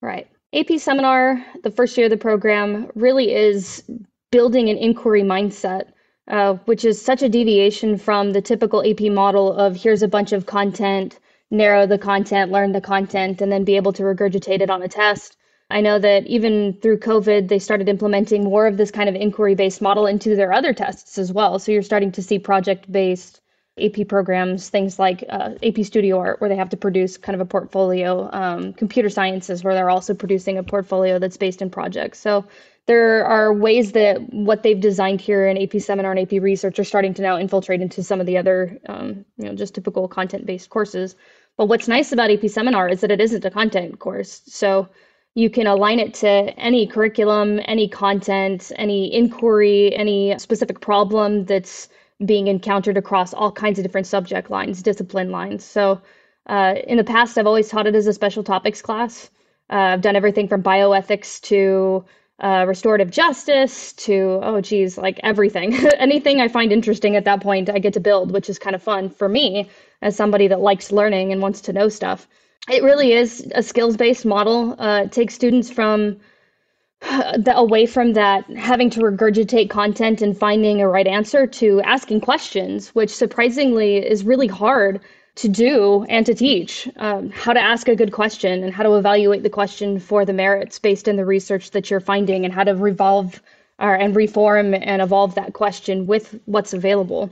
Right. 0.00 0.28
AP 0.54 0.78
Seminar, 0.78 1.44
the 1.62 1.70
first 1.70 1.96
year 1.96 2.06
of 2.06 2.10
the 2.10 2.16
program, 2.16 2.90
really 2.94 3.34
is 3.34 3.82
building 4.30 4.68
an 4.68 4.76
inquiry 4.76 5.22
mindset, 5.22 5.92
uh, 6.28 6.54
which 6.66 6.84
is 6.84 7.00
such 7.00 7.22
a 7.22 7.28
deviation 7.28 7.96
from 7.96 8.32
the 8.32 8.42
typical 8.42 8.84
AP 8.88 9.00
model 9.12 9.52
of 9.52 9.76
here's 9.76 10.02
a 10.02 10.08
bunch 10.08 10.32
of 10.32 10.46
content, 10.46 11.18
narrow 11.50 11.86
the 11.86 11.98
content, 11.98 12.52
learn 12.52 12.72
the 12.72 12.80
content, 12.80 13.40
and 13.40 13.50
then 13.50 13.64
be 13.64 13.76
able 13.76 13.92
to 13.92 14.02
regurgitate 14.02 14.60
it 14.60 14.70
on 14.70 14.82
a 14.82 14.88
test. 14.88 15.36
I 15.70 15.80
know 15.80 15.98
that 15.98 16.26
even 16.26 16.74
through 16.80 16.98
COVID, 16.98 17.48
they 17.48 17.58
started 17.58 17.88
implementing 17.88 18.44
more 18.44 18.66
of 18.66 18.76
this 18.76 18.90
kind 18.90 19.08
of 19.08 19.14
inquiry 19.14 19.54
based 19.54 19.82
model 19.82 20.06
into 20.06 20.34
their 20.34 20.52
other 20.52 20.72
tests 20.72 21.18
as 21.18 21.32
well. 21.32 21.58
So 21.58 21.72
you're 21.72 21.82
starting 21.82 22.12
to 22.12 22.22
see 22.22 22.38
project 22.38 22.90
based 22.90 23.40
AP 23.80 24.08
programs, 24.08 24.70
things 24.70 24.98
like 24.98 25.24
uh, 25.28 25.50
AP 25.62 25.84
Studio 25.84 26.18
Art, 26.18 26.40
where 26.40 26.48
they 26.48 26.56
have 26.56 26.70
to 26.70 26.76
produce 26.76 27.16
kind 27.16 27.34
of 27.34 27.40
a 27.40 27.44
portfolio, 27.46 28.28
um, 28.32 28.72
computer 28.72 29.08
sciences, 29.08 29.62
where 29.62 29.74
they're 29.74 29.90
also 29.90 30.14
producing 30.14 30.58
a 30.58 30.62
portfolio 30.62 31.18
that's 31.18 31.36
based 31.36 31.62
in 31.62 31.70
projects. 31.70 32.18
So 32.18 32.44
there 32.88 33.22
are 33.26 33.52
ways 33.52 33.92
that 33.92 34.32
what 34.32 34.62
they've 34.62 34.80
designed 34.80 35.20
here 35.20 35.46
in 35.46 35.58
AP 35.58 35.78
Seminar 35.78 36.12
and 36.12 36.20
AP 36.20 36.42
Research 36.42 36.78
are 36.78 36.84
starting 36.84 37.12
to 37.14 37.22
now 37.22 37.36
infiltrate 37.36 37.82
into 37.82 38.02
some 38.02 38.18
of 38.18 38.24
the 38.24 38.38
other, 38.38 38.78
um, 38.88 39.26
you 39.36 39.44
know, 39.44 39.54
just 39.54 39.74
typical 39.74 40.08
content 40.08 40.46
based 40.46 40.70
courses. 40.70 41.14
But 41.58 41.66
what's 41.66 41.86
nice 41.86 42.12
about 42.12 42.30
AP 42.30 42.48
Seminar 42.48 42.88
is 42.88 43.02
that 43.02 43.10
it 43.10 43.20
isn't 43.20 43.44
a 43.44 43.50
content 43.50 43.98
course. 43.98 44.40
So 44.46 44.88
you 45.34 45.50
can 45.50 45.66
align 45.66 46.00
it 46.00 46.14
to 46.14 46.28
any 46.58 46.86
curriculum, 46.86 47.60
any 47.66 47.88
content, 47.88 48.72
any 48.76 49.12
inquiry, 49.14 49.94
any 49.94 50.38
specific 50.38 50.80
problem 50.80 51.44
that's 51.44 51.90
being 52.24 52.46
encountered 52.46 52.96
across 52.96 53.34
all 53.34 53.52
kinds 53.52 53.78
of 53.78 53.84
different 53.84 54.06
subject 54.06 54.48
lines, 54.50 54.82
discipline 54.82 55.30
lines. 55.30 55.62
So 55.62 56.00
uh, 56.46 56.76
in 56.86 56.96
the 56.96 57.04
past, 57.04 57.36
I've 57.36 57.46
always 57.46 57.68
taught 57.68 57.86
it 57.86 57.94
as 57.94 58.06
a 58.06 58.14
special 58.14 58.42
topics 58.42 58.80
class. 58.80 59.28
Uh, 59.68 59.92
I've 59.92 60.00
done 60.00 60.16
everything 60.16 60.48
from 60.48 60.62
bioethics 60.62 61.38
to 61.42 62.06
uh, 62.40 62.64
restorative 62.68 63.10
justice 63.10 63.92
to, 63.94 64.40
oh, 64.42 64.60
geez, 64.60 64.96
like 64.96 65.18
everything. 65.22 65.74
Anything 65.98 66.40
I 66.40 66.48
find 66.48 66.72
interesting 66.72 67.16
at 67.16 67.24
that 67.24 67.40
point, 67.40 67.68
I 67.68 67.78
get 67.78 67.92
to 67.94 68.00
build, 68.00 68.32
which 68.32 68.48
is 68.48 68.58
kind 68.58 68.76
of 68.76 68.82
fun 68.82 69.10
for 69.10 69.28
me 69.28 69.68
as 70.02 70.14
somebody 70.14 70.46
that 70.48 70.60
likes 70.60 70.92
learning 70.92 71.32
and 71.32 71.42
wants 71.42 71.60
to 71.62 71.72
know 71.72 71.88
stuff. 71.88 72.28
It 72.70 72.82
really 72.82 73.12
is 73.12 73.50
a 73.54 73.62
skills 73.62 73.96
based 73.96 74.24
model. 74.24 74.80
Uh, 74.80 75.02
it 75.04 75.12
takes 75.12 75.34
students 75.34 75.70
from 75.70 76.16
the, 77.00 77.54
away 77.56 77.86
from 77.86 78.12
that 78.12 78.44
having 78.56 78.90
to 78.90 79.00
regurgitate 79.00 79.70
content 79.70 80.22
and 80.22 80.36
finding 80.38 80.80
a 80.80 80.88
right 80.88 81.06
answer 81.06 81.46
to 81.46 81.80
asking 81.82 82.20
questions, 82.20 82.94
which 82.94 83.10
surprisingly 83.10 83.96
is 83.96 84.24
really 84.24 84.48
hard 84.48 85.00
to 85.38 85.48
do 85.48 86.04
and 86.08 86.26
to 86.26 86.34
teach. 86.34 86.88
Um, 86.96 87.30
how 87.30 87.52
to 87.52 87.60
ask 87.60 87.88
a 87.88 87.94
good 87.94 88.12
question 88.12 88.64
and 88.64 88.74
how 88.74 88.82
to 88.82 88.96
evaluate 88.96 89.44
the 89.44 89.50
question 89.50 90.00
for 90.00 90.24
the 90.24 90.32
merits 90.32 90.80
based 90.80 91.06
in 91.06 91.14
the 91.14 91.24
research 91.24 91.70
that 91.70 91.90
you're 91.90 92.00
finding, 92.00 92.44
and 92.44 92.52
how 92.52 92.64
to 92.64 92.74
revolve 92.74 93.40
or, 93.78 93.94
and 93.94 94.16
reform 94.16 94.74
and 94.74 95.00
evolve 95.00 95.36
that 95.36 95.52
question 95.52 96.06
with 96.08 96.40
what's 96.46 96.74
available. 96.74 97.30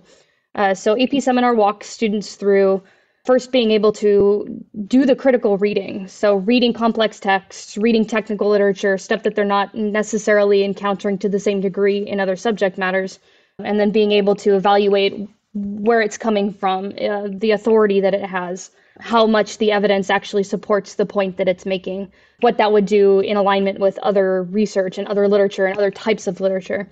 Uh, 0.55 0.73
so 0.73 0.97
AP 1.01 1.21
Seminar 1.21 1.55
walks 1.55 1.89
students 1.89 2.37
through 2.37 2.81
first 3.25 3.51
being 3.51 3.73
able 3.73 3.91
to 3.91 4.47
do 4.87 5.05
the 5.05 5.17
critical 5.17 5.59
reading. 5.59 6.07
So, 6.07 6.37
reading 6.37 6.73
complex 6.73 7.19
texts, 7.19 7.77
reading 7.77 8.07
technical 8.07 8.49
literature, 8.49 8.97
stuff 8.99 9.25
that 9.25 9.35
they're 9.35 9.45
not 9.45 9.75
necessarily 9.75 10.63
encountering 10.63 11.19
to 11.19 11.29
the 11.29 11.41
same 11.41 11.61
degree 11.61 12.07
in 12.07 12.21
other 12.21 12.37
subject 12.37 12.79
matters, 12.79 13.19
and 13.59 13.81
then 13.81 13.91
being 13.91 14.13
able 14.13 14.37
to 14.37 14.55
evaluate 14.55 15.29
where 15.57 16.03
it's 16.03 16.19
coming 16.19 16.53
from, 16.53 16.93
uh, 17.01 17.29
the 17.31 17.51
authority 17.53 18.01
that 18.01 18.13
it 18.13 18.25
has, 18.25 18.71
how 19.01 19.27
much 19.27 19.57
the 19.57 19.73
evidence 19.73 20.11
actually 20.11 20.43
supports 20.43 20.95
the 20.95 21.07
point 21.07 21.39
that 21.39 21.49
it's 21.49 21.65
making, 21.65 22.13
what 22.41 22.59
that 22.59 22.73
would 22.73 22.85
do 22.85 23.21
in 23.21 23.39
alignment 23.39 23.79
with 23.81 23.99
other 23.99 24.43
research 24.43 24.99
and 24.99 25.09
other 25.09 25.29
literature 25.29 25.65
and 25.65 25.79
other 25.79 25.91
types 25.91 26.27
of 26.27 26.41
literature. 26.41 26.91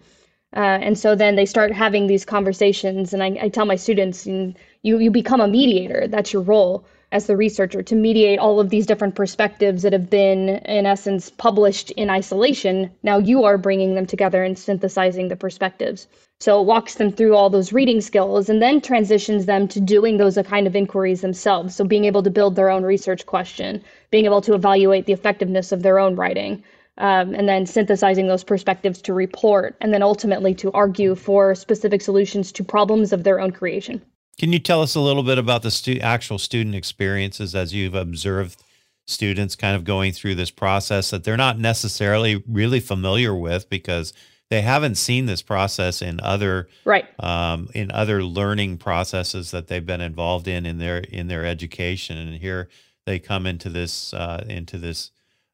Uh, 0.57 0.79
and 0.81 0.99
so 0.99 1.15
then 1.15 1.37
they 1.37 1.45
start 1.45 1.73
having 1.73 2.07
these 2.07 2.25
conversations, 2.25 3.13
and 3.13 3.23
I, 3.23 3.37
I 3.43 3.49
tell 3.51 3.67
my 3.67 3.77
students, 3.77 4.27
you, 4.27 4.55
you 4.83 5.11
become 5.11 5.43
a 5.43 5.49
mediator. 5.49 6.07
That's 6.09 6.33
your 6.33 6.43
role 6.43 6.87
as 7.15 7.27
the 7.27 7.37
researcher 7.37 7.81
to 7.81 7.95
mediate 7.95 8.41
all 8.41 8.59
of 8.59 8.71
these 8.71 8.87
different 8.87 9.15
perspectives 9.15 9.83
that 9.83 9.93
have 9.93 10.11
been, 10.11 10.49
in 10.49 10.85
essence, 10.85 11.31
published 11.31 11.93
in 11.93 12.11
isolation. 12.11 12.91
Now 13.05 13.19
you 13.19 13.45
are 13.45 13.57
bringing 13.57 13.95
them 13.95 14.05
together 14.05 14.43
and 14.43 14.59
synthesizing 14.59 15.29
the 15.29 15.37
perspectives. 15.37 16.09
So 16.41 16.61
it 16.61 16.67
walks 16.67 16.97
them 16.97 17.13
through 17.13 17.37
all 17.37 17.51
those 17.51 17.73
reading 17.73 18.01
skills 18.01 18.49
and 18.49 18.61
then 18.61 18.81
transitions 18.81 19.47
them 19.47 19.69
to 19.69 19.81
doing 19.81 20.17
those 20.17 20.37
kind 20.45 20.67
of 20.67 20.75
inquiries 20.75 21.21
themselves. 21.21 21.77
So 21.77 21.85
being 21.85 22.05
able 22.05 22.25
to 22.25 22.31
build 22.31 22.57
their 22.57 22.69
own 22.69 22.83
research 22.83 23.25
question, 23.27 23.81
being 24.11 24.25
able 24.25 24.41
to 24.41 24.55
evaluate 24.55 25.07
the 25.07 25.13
effectiveness 25.13 25.71
of 25.71 25.85
their 25.85 26.01
own 26.01 26.17
writing 26.17 26.65
um, 26.99 27.33
and 27.33 27.49
then 27.49 27.65
synthesizing 27.65 28.27
those 28.27 28.45
perspectives 28.45 29.01
to 29.03 29.15
report, 29.15 29.77
and 29.81 29.95
then 29.95 30.03
ultimately 30.03 30.55
to 30.55 30.73
argue 30.73 31.15
for 31.15 31.55
specific 31.55 32.03
solutions 32.03 32.51
to 32.53 32.65
problems 32.65 33.13
of 33.13 33.23
their 33.23 33.41
own 33.41 33.53
creation. 33.53 34.03
Can 34.39 34.53
you 34.53 34.59
tell 34.59 34.83
us 34.83 34.95
a 34.95 35.01
little 35.01 35.23
bit 35.23 35.39
about 35.39 35.63
the 35.63 35.71
stu- 35.71 36.01
actual 36.01 36.39
student 36.39 36.75
experiences 36.75 37.55
as 37.55 37.73
you've 37.73 37.95
observed 37.95 38.63
students 39.07 39.55
kind 39.55 39.77
of 39.77 39.85
going 39.85 40.13
through 40.13 40.35
this 40.35 40.51
process 40.51 41.11
that 41.11 41.25
they're 41.25 41.37
not 41.37 41.59
necessarily 41.59 42.43
really 42.49 42.81
familiar 42.81 43.35
with 43.35 43.69
because 43.69 44.13
they 44.51 44.63
haven't 44.63 44.95
seen 44.95 45.27
this 45.27 45.43
process 45.43 46.01
in 46.01 46.21
other 46.21 46.69
right 46.87 47.05
um, 47.23 47.69
in 47.75 47.91
other 47.91 48.25
learning 48.25 48.79
processes 48.79 49.51
that 49.51 49.67
they've 49.67 49.85
been 49.85 50.01
involved 50.01 50.49
in 50.49 50.65
in 50.65 50.79
their 50.79 50.99
in 50.99 51.27
their 51.27 51.45
education 51.45 52.17
and 52.17 52.39
here 52.39 52.69
they 53.05 53.19
come 53.19 53.47
into 53.47 53.69
this 53.69 54.15
uh, 54.15 54.45
into 54.49 54.79
this 54.79 55.11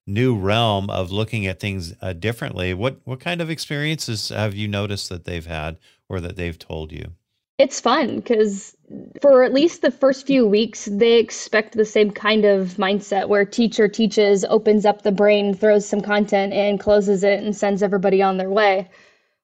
new 0.06 0.36
realm 0.36 0.90
of 0.90 1.10
looking 1.10 1.46
at 1.46 1.60
things 1.60 1.94
uh, 2.00 2.12
differently. 2.12 2.74
What 2.74 3.00
what 3.04 3.20
kind 3.20 3.40
of 3.40 3.50
experiences 3.50 4.28
have 4.30 4.54
you 4.54 4.68
noticed 4.68 5.08
that 5.08 5.24
they've 5.24 5.46
had 5.46 5.78
or 6.08 6.20
that 6.20 6.36
they've 6.36 6.58
told 6.58 6.92
you? 6.92 7.12
It's 7.60 7.78
fun 7.78 8.16
because 8.16 8.74
for 9.20 9.44
at 9.44 9.52
least 9.52 9.82
the 9.82 9.90
first 9.90 10.26
few 10.26 10.46
weeks, 10.46 10.88
they 10.90 11.18
expect 11.18 11.76
the 11.76 11.84
same 11.84 12.10
kind 12.10 12.46
of 12.46 12.78
mindset 12.78 13.28
where 13.28 13.44
teacher 13.44 13.86
teaches, 13.86 14.46
opens 14.46 14.86
up 14.86 15.02
the 15.02 15.12
brain, 15.12 15.52
throws 15.52 15.84
some 15.86 16.00
content 16.00 16.54
and 16.54 16.80
closes 16.80 17.22
it 17.22 17.42
and 17.42 17.54
sends 17.54 17.82
everybody 17.82 18.22
on 18.22 18.38
their 18.38 18.48
way. 18.48 18.88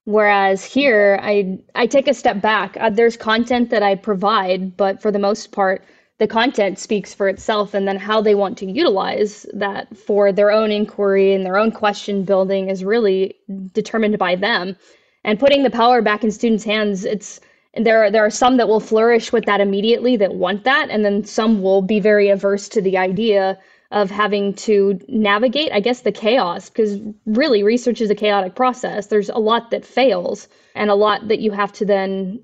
Whereas 0.05 0.65
here, 0.65 1.19
I 1.21 1.59
I 1.75 1.87
take 1.87 2.09
a 2.09 2.15
step 2.15 2.41
back. 2.41 2.79
Uh, 2.81 2.89
there's 2.89 3.19
content 3.19 3.69
that 3.69 3.83
I 3.83 3.95
provide, 3.97 4.79
but 4.79 5.03
for 5.03 5.13
the 5.13 5.19
most 5.19 5.53
part, 5.53 5.85
the 6.17 6.27
content 6.27 6.79
speaks 6.79 7.13
for 7.13 7.29
itself, 7.29 7.75
and 7.75 7.87
then 7.87 7.99
how 7.99 8.23
they 8.23 8.35
want 8.35 8.57
to 8.59 8.73
utilize 8.83 9.45
that 9.53 9.95
for 9.95 10.33
their 10.33 10.51
own 10.51 10.71
inquiry 10.71 11.35
and 11.35 11.45
their 11.45 11.59
own 11.59 11.71
question 11.71 12.25
building 12.25 12.71
is 12.71 12.83
really 12.83 13.35
determined 13.75 14.17
by 14.17 14.37
them. 14.37 14.75
And 15.23 15.39
putting 15.39 15.65
the 15.65 15.77
power 15.83 16.01
back 16.01 16.25
in 16.25 16.31
students' 16.31 16.65
hands, 16.65 17.05
it's 17.05 17.41
there 17.77 18.05
are, 18.05 18.11
there 18.11 18.25
are 18.25 18.31
some 18.31 18.57
that 18.57 18.69
will 18.69 18.81
flourish 18.81 19.33
with 19.33 19.45
that 19.45 19.61
immediately 19.61 20.17
that 20.17 20.35
want 20.35 20.65
that 20.65 20.91
and 20.91 21.05
then 21.05 21.25
some 21.25 21.63
will 21.63 21.83
be 21.83 22.01
very 22.01 22.29
averse 22.29 22.69
to 22.69 22.81
the 22.81 22.97
idea 22.97 23.59
of 23.93 24.11
having 24.11 24.53
to 24.55 24.99
navigate 25.09 25.71
i 25.73 25.81
guess 25.81 26.01
the 26.01 26.11
chaos 26.13 26.69
because 26.69 26.99
really 27.27 27.63
research 27.63 28.01
is 28.01 28.11
a 28.11 28.15
chaotic 28.15 28.55
process. 28.55 29.07
There's 29.07 29.29
a 29.29 29.39
lot 29.39 29.71
that 29.71 29.85
fails 29.85 30.49
and 30.75 30.91
a 30.91 30.95
lot 30.95 31.29
that 31.29 31.39
you 31.39 31.53
have 31.53 31.73
to 31.75 31.85
then 31.85 32.41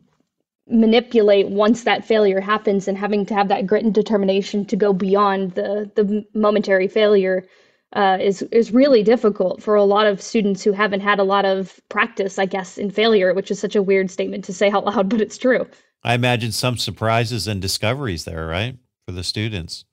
manipulate 0.69 1.49
once 1.49 1.83
that 1.83 2.05
failure 2.05 2.41
happens 2.41 2.87
and 2.87 2.97
having 2.97 3.27
to 3.27 3.35
have 3.35 3.49
that 3.49 3.67
grit 3.67 3.85
and 3.85 3.93
determination 3.93 4.65
to 4.67 4.77
go 4.77 4.93
beyond 4.93 5.53
the 5.53 5.91
the 5.97 6.25
momentary 6.35 6.89
failure 6.89 7.45
uh, 7.95 8.19
is 8.21 8.43
is 8.53 8.73
really 8.73 9.03
difficult 9.03 9.63
for 9.63 9.75
a 9.75 9.85
lot 9.85 10.07
of 10.07 10.21
students 10.21 10.63
who 10.63 10.73
haven't 10.73 11.01
had 11.01 11.19
a 11.19 11.25
lot 11.25 11.45
of 11.45 11.81
practice, 11.89 12.39
I 12.39 12.47
guess, 12.47 12.79
in 12.79 12.91
failure, 12.91 13.35
which 13.35 13.51
is 13.51 13.59
such 13.59 13.77
a 13.77 13.83
weird 13.83 14.11
statement 14.11 14.45
to 14.45 14.53
say 14.53 14.71
out 14.71 14.85
loud, 14.85 15.09
but 15.11 15.21
it's 15.21 15.39
true. 15.39 15.67
I 16.05 16.15
imagine 16.15 16.53
some 16.53 16.79
surprises 16.79 17.47
and 17.47 17.61
discoveries 17.61 18.25
there, 18.25 18.47
right, 18.47 18.77
for 19.07 19.13
the 19.13 19.23
students. 19.23 19.85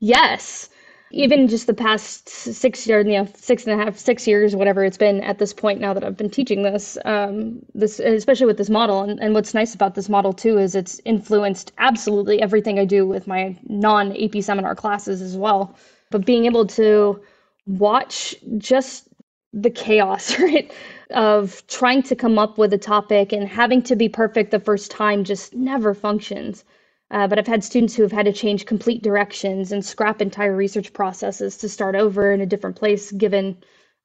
Yes, 0.00 0.68
even 1.14 1.46
just 1.46 1.66
the 1.68 1.74
past 1.74 2.28
six 2.28 2.86
years, 2.86 3.06
you 3.06 3.12
know, 3.12 3.28
six 3.36 3.66
and 3.66 3.80
a 3.80 3.84
half, 3.84 3.96
six 3.96 4.26
years, 4.26 4.56
whatever 4.56 4.84
it's 4.84 4.96
been 4.96 5.20
at 5.22 5.38
this 5.38 5.52
point 5.52 5.80
now 5.80 5.94
that 5.94 6.02
I've 6.02 6.16
been 6.16 6.28
teaching 6.28 6.64
this, 6.64 6.98
um, 7.04 7.60
this 7.72 8.00
especially 8.00 8.46
with 8.46 8.58
this 8.58 8.68
model. 8.68 9.02
And, 9.02 9.20
and 9.20 9.32
what's 9.32 9.54
nice 9.54 9.74
about 9.74 9.94
this 9.94 10.08
model 10.08 10.32
too 10.32 10.58
is 10.58 10.74
it's 10.74 11.00
influenced 11.04 11.72
absolutely 11.78 12.42
everything 12.42 12.80
I 12.80 12.84
do 12.84 13.06
with 13.06 13.28
my 13.28 13.56
non 13.68 14.12
AP 14.20 14.42
seminar 14.42 14.74
classes 14.74 15.22
as 15.22 15.36
well. 15.36 15.76
But 16.10 16.26
being 16.26 16.46
able 16.46 16.66
to 16.66 17.20
watch 17.66 18.34
just 18.58 19.08
the 19.52 19.70
chaos, 19.70 20.38
right? 20.38 20.72
Of 21.10 21.66
trying 21.66 22.02
to 22.04 22.16
come 22.16 22.38
up 22.38 22.58
with 22.58 22.72
a 22.72 22.78
topic 22.78 23.32
and 23.32 23.48
having 23.48 23.82
to 23.82 23.96
be 23.96 24.08
perfect 24.08 24.50
the 24.50 24.60
first 24.60 24.90
time 24.90 25.24
just 25.24 25.54
never 25.54 25.94
functions. 25.94 26.64
Uh, 27.10 27.28
but 27.28 27.38
I've 27.38 27.46
had 27.46 27.62
students 27.62 27.94
who 27.94 28.02
have 28.02 28.12
had 28.12 28.26
to 28.26 28.32
change 28.32 28.66
complete 28.66 29.02
directions 29.02 29.70
and 29.70 29.84
scrap 29.84 30.20
entire 30.20 30.56
research 30.56 30.92
processes 30.92 31.56
to 31.58 31.68
start 31.68 31.94
over 31.94 32.32
in 32.32 32.40
a 32.40 32.46
different 32.46 32.76
place, 32.76 33.12
given 33.12 33.56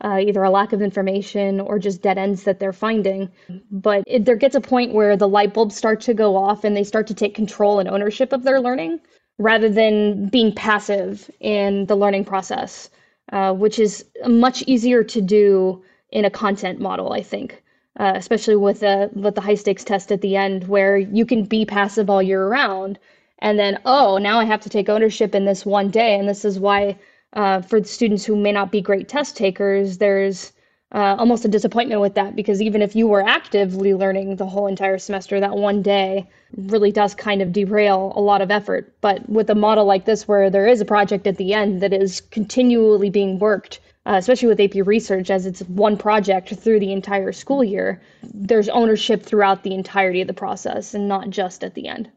uh, 0.01 0.19
either 0.21 0.43
a 0.43 0.49
lack 0.49 0.73
of 0.73 0.81
information 0.81 1.59
or 1.59 1.79
just 1.79 2.01
dead 2.01 2.17
ends 2.17 2.43
that 2.43 2.59
they're 2.59 2.73
finding. 2.73 3.29
But 3.71 4.03
it, 4.05 4.25
there 4.25 4.35
gets 4.35 4.55
a 4.55 4.61
point 4.61 4.93
where 4.93 5.17
the 5.17 5.27
light 5.27 5.53
bulbs 5.53 5.75
start 5.75 6.01
to 6.01 6.13
go 6.13 6.35
off 6.35 6.63
and 6.63 6.75
they 6.75 6.83
start 6.83 7.07
to 7.07 7.13
take 7.13 7.33
control 7.33 7.79
and 7.79 7.89
ownership 7.89 8.31
of 8.31 8.43
their 8.43 8.61
learning 8.61 8.99
rather 9.39 9.69
than 9.69 10.27
being 10.29 10.53
passive 10.53 11.31
in 11.39 11.85
the 11.87 11.95
learning 11.95 12.25
process. 12.25 12.89
Uh, 13.31 13.53
which 13.53 13.77
is 13.77 14.05
much 14.27 14.63
easier 14.63 15.03
to 15.03 15.21
do 15.21 15.83
in 16.11 16.25
a 16.25 16.31
content 16.31 16.79
model, 16.79 17.13
I 17.13 17.21
think. 17.21 17.61
Uh, 17.99 18.13
especially 18.15 18.55
with 18.55 18.79
the 18.79 19.09
with 19.13 19.35
the 19.35 19.41
high 19.41 19.55
stakes 19.55 19.83
test 19.83 20.11
at 20.11 20.21
the 20.21 20.35
end, 20.35 20.67
where 20.67 20.97
you 20.97 21.25
can 21.25 21.43
be 21.43 21.65
passive 21.65 22.09
all 22.09 22.23
year 22.23 22.47
round, 22.47 22.97
and 23.39 23.59
then 23.59 23.77
oh, 23.85 24.17
now 24.17 24.39
I 24.39 24.45
have 24.45 24.61
to 24.61 24.69
take 24.69 24.89
ownership 24.89 25.35
in 25.35 25.45
this 25.45 25.65
one 25.65 25.89
day, 25.89 26.17
and 26.17 26.27
this 26.27 26.45
is 26.45 26.59
why 26.59 26.97
uh, 27.33 27.61
for 27.61 27.79
the 27.79 27.87
students 27.87 28.25
who 28.25 28.35
may 28.35 28.51
not 28.51 28.71
be 28.71 28.81
great 28.81 29.07
test 29.07 29.35
takers, 29.37 29.97
there's 29.97 30.53
uh, 30.91 31.15
almost 31.19 31.45
a 31.45 31.47
disappointment 31.47 32.01
with 32.01 32.15
that 32.15 32.35
because 32.35 32.61
even 32.61 32.81
if 32.81 32.95
you 32.95 33.07
were 33.07 33.21
actively 33.21 33.93
learning 33.93 34.35
the 34.35 34.45
whole 34.45 34.65
entire 34.65 34.97
semester, 34.97 35.39
that 35.39 35.55
one 35.55 35.81
day 35.81 36.27
really 36.57 36.91
does 36.91 37.13
kind 37.13 37.41
of 37.41 37.53
derail 37.53 38.11
a 38.15 38.21
lot 38.21 38.41
of 38.41 38.49
effort. 38.49 38.91
But 39.01 39.27
with 39.29 39.49
a 39.49 39.55
model 39.55 39.85
like 39.85 40.05
this, 40.05 40.27
where 40.27 40.49
there 40.49 40.67
is 40.67 40.81
a 40.81 40.85
project 40.85 41.27
at 41.27 41.37
the 41.37 41.53
end 41.53 41.81
that 41.81 41.93
is 41.93 42.21
continually 42.21 43.11
being 43.11 43.37
worked, 43.37 43.79
uh, 44.07 44.15
especially 44.17 44.47
with 44.47 44.59
AP 44.59 44.85
research, 44.87 45.29
as 45.29 45.45
it's 45.45 45.61
one 45.61 45.95
project 45.95 46.49
through 46.55 46.79
the 46.79 46.91
entire 46.91 47.31
school 47.33 47.63
year, 47.63 48.01
there's 48.23 48.69
ownership 48.69 49.21
throughout 49.21 49.61
the 49.61 49.75
entirety 49.75 50.21
of 50.21 50.27
the 50.27 50.33
process 50.33 50.95
and 50.95 51.07
not 51.07 51.29
just 51.29 51.63
at 51.63 51.75
the 51.75 51.87
end. 51.87 52.09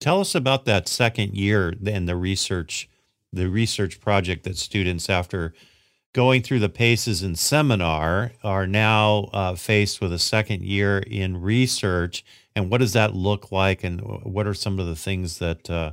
Tell 0.00 0.20
us 0.20 0.36
about 0.36 0.66
that 0.66 0.88
second 0.88 1.34
year 1.34 1.74
and 1.84 2.08
the 2.08 2.16
research, 2.16 2.88
the 3.32 3.48
research 3.48 4.00
project 4.00 4.44
that 4.44 4.56
students 4.56 5.10
after 5.10 5.52
going 6.12 6.42
through 6.42 6.58
the 6.58 6.68
paces 6.68 7.22
in 7.22 7.36
seminar 7.36 8.32
are 8.42 8.66
now 8.66 9.30
uh, 9.32 9.54
faced 9.54 10.00
with 10.00 10.12
a 10.12 10.18
second 10.18 10.62
year 10.62 10.98
in 10.98 11.40
research. 11.40 12.24
And 12.56 12.70
what 12.70 12.78
does 12.78 12.92
that 12.94 13.14
look 13.14 13.52
like? 13.52 13.84
And 13.84 14.00
what 14.00 14.46
are 14.46 14.54
some 14.54 14.78
of 14.78 14.86
the 14.86 14.96
things 14.96 15.38
that 15.38 15.70
uh, 15.70 15.92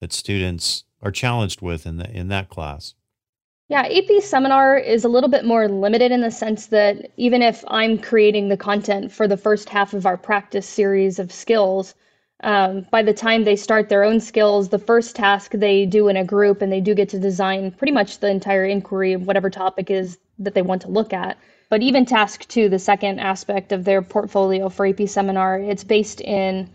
that 0.00 0.12
students 0.12 0.84
are 1.02 1.10
challenged 1.10 1.60
with 1.60 1.86
in 1.86 1.98
the, 1.98 2.10
in 2.10 2.28
that 2.28 2.48
class? 2.48 2.94
Yeah 3.68 3.82
ap 3.82 4.22
seminar 4.22 4.76
is 4.76 5.04
a 5.04 5.08
little 5.08 5.28
bit 5.28 5.44
more 5.44 5.68
limited 5.68 6.10
in 6.10 6.22
the 6.22 6.30
sense 6.32 6.66
that 6.66 7.12
even 7.16 7.40
if 7.40 7.64
i'm 7.68 7.98
creating 7.98 8.48
the 8.48 8.56
content 8.56 9.12
for 9.12 9.28
the 9.28 9.36
first 9.36 9.68
half 9.68 9.94
of 9.94 10.06
our 10.06 10.16
practice 10.16 10.66
series 10.66 11.20
of 11.20 11.30
skills 11.30 11.94
um, 12.42 12.86
by 12.90 13.02
the 13.02 13.12
time 13.12 13.44
they 13.44 13.56
start 13.56 13.88
their 13.88 14.04
own 14.04 14.20
skills, 14.20 14.68
the 14.68 14.78
first 14.78 15.14
task 15.16 15.52
they 15.52 15.84
do 15.86 16.08
in 16.08 16.16
a 16.16 16.24
group, 16.24 16.62
and 16.62 16.72
they 16.72 16.80
do 16.80 16.94
get 16.94 17.08
to 17.10 17.18
design 17.18 17.70
pretty 17.72 17.92
much 17.92 18.18
the 18.18 18.30
entire 18.30 18.64
inquiry 18.64 19.12
of 19.12 19.26
whatever 19.26 19.50
topic 19.50 19.90
is 19.90 20.18
that 20.38 20.54
they 20.54 20.62
want 20.62 20.82
to 20.82 20.88
look 20.88 21.12
at. 21.12 21.36
But 21.68 21.82
even 21.82 22.04
task 22.04 22.48
two, 22.48 22.68
the 22.68 22.78
second 22.78 23.20
aspect 23.20 23.72
of 23.72 23.84
their 23.84 24.02
portfolio 24.02 24.68
for 24.68 24.86
AP 24.86 25.06
Seminar, 25.06 25.58
it's 25.58 25.84
based 25.84 26.20
in 26.22 26.68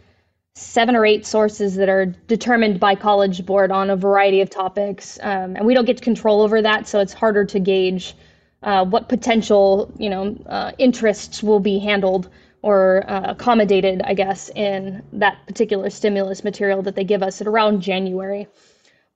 seven 0.53 0.95
or 0.95 1.05
eight 1.05 1.25
sources 1.25 1.75
that 1.75 1.89
are 1.89 2.05
determined 2.05 2.79
by 2.79 2.95
College 2.95 3.45
Board 3.45 3.71
on 3.71 3.89
a 3.89 3.95
variety 3.95 4.39
of 4.39 4.49
topics, 4.49 5.19
um, 5.21 5.55
and 5.57 5.65
we 5.65 5.73
don't 5.73 5.85
get 5.85 6.01
control 6.01 6.41
over 6.41 6.61
that, 6.61 6.87
so 6.87 6.99
it's 6.99 7.11
harder 7.11 7.43
to 7.43 7.59
gauge 7.59 8.15
uh, 8.63 8.85
what 8.85 9.09
potential, 9.09 9.91
you 9.97 10.09
know, 10.09 10.37
uh, 10.47 10.71
interests 10.77 11.43
will 11.43 11.59
be 11.59 11.77
handled 11.77 12.29
or 12.65 13.07
uh, 13.07 13.21
accommodated, 13.27 14.01
I 14.01 14.15
guess, 14.15 14.49
in 14.55 15.03
that 15.13 15.37
particular 15.45 15.91
stimulus 15.91 16.43
material 16.43 16.81
that 16.81 16.95
they 16.95 17.03
give 17.03 17.21
us 17.21 17.39
at 17.39 17.45
around 17.45 17.81
January. 17.81 18.47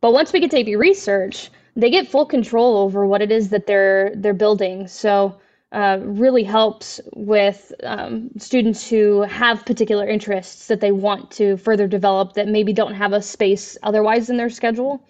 But 0.01 0.13
once 0.13 0.31
we 0.31 0.39
get 0.39 0.51
to 0.51 0.59
AP 0.59 0.79
research, 0.79 1.49
they 1.75 1.89
get 1.89 2.07
full 2.07 2.27
control 2.27 2.77
over 2.77 3.07
what 3.07 3.23
it 3.23 3.31
is 3.31 3.49
that 3.49 3.65
they're 3.65 4.13
they're 4.15 4.35
building. 4.45 4.88
So 4.88 5.35
uh, 5.71 5.97
really 6.01 6.43
helps 6.43 7.01
with 7.15 7.73
um, 7.83 8.29
students 8.38 8.88
who 8.88 9.23
have 9.23 9.65
particular 9.65 10.07
interests 10.07 10.67
that 10.67 10.79
they 10.79 10.91
want 10.91 11.31
to 11.31 11.57
further 11.57 11.88
develop 11.88 12.33
that 12.33 12.47
maybe 12.47 12.71
don't 12.71 12.93
have 12.93 13.13
a 13.13 13.21
space 13.21 13.77
otherwise 13.81 14.29
in 14.29 14.38
their 14.38 14.51
schedule 14.51 15.03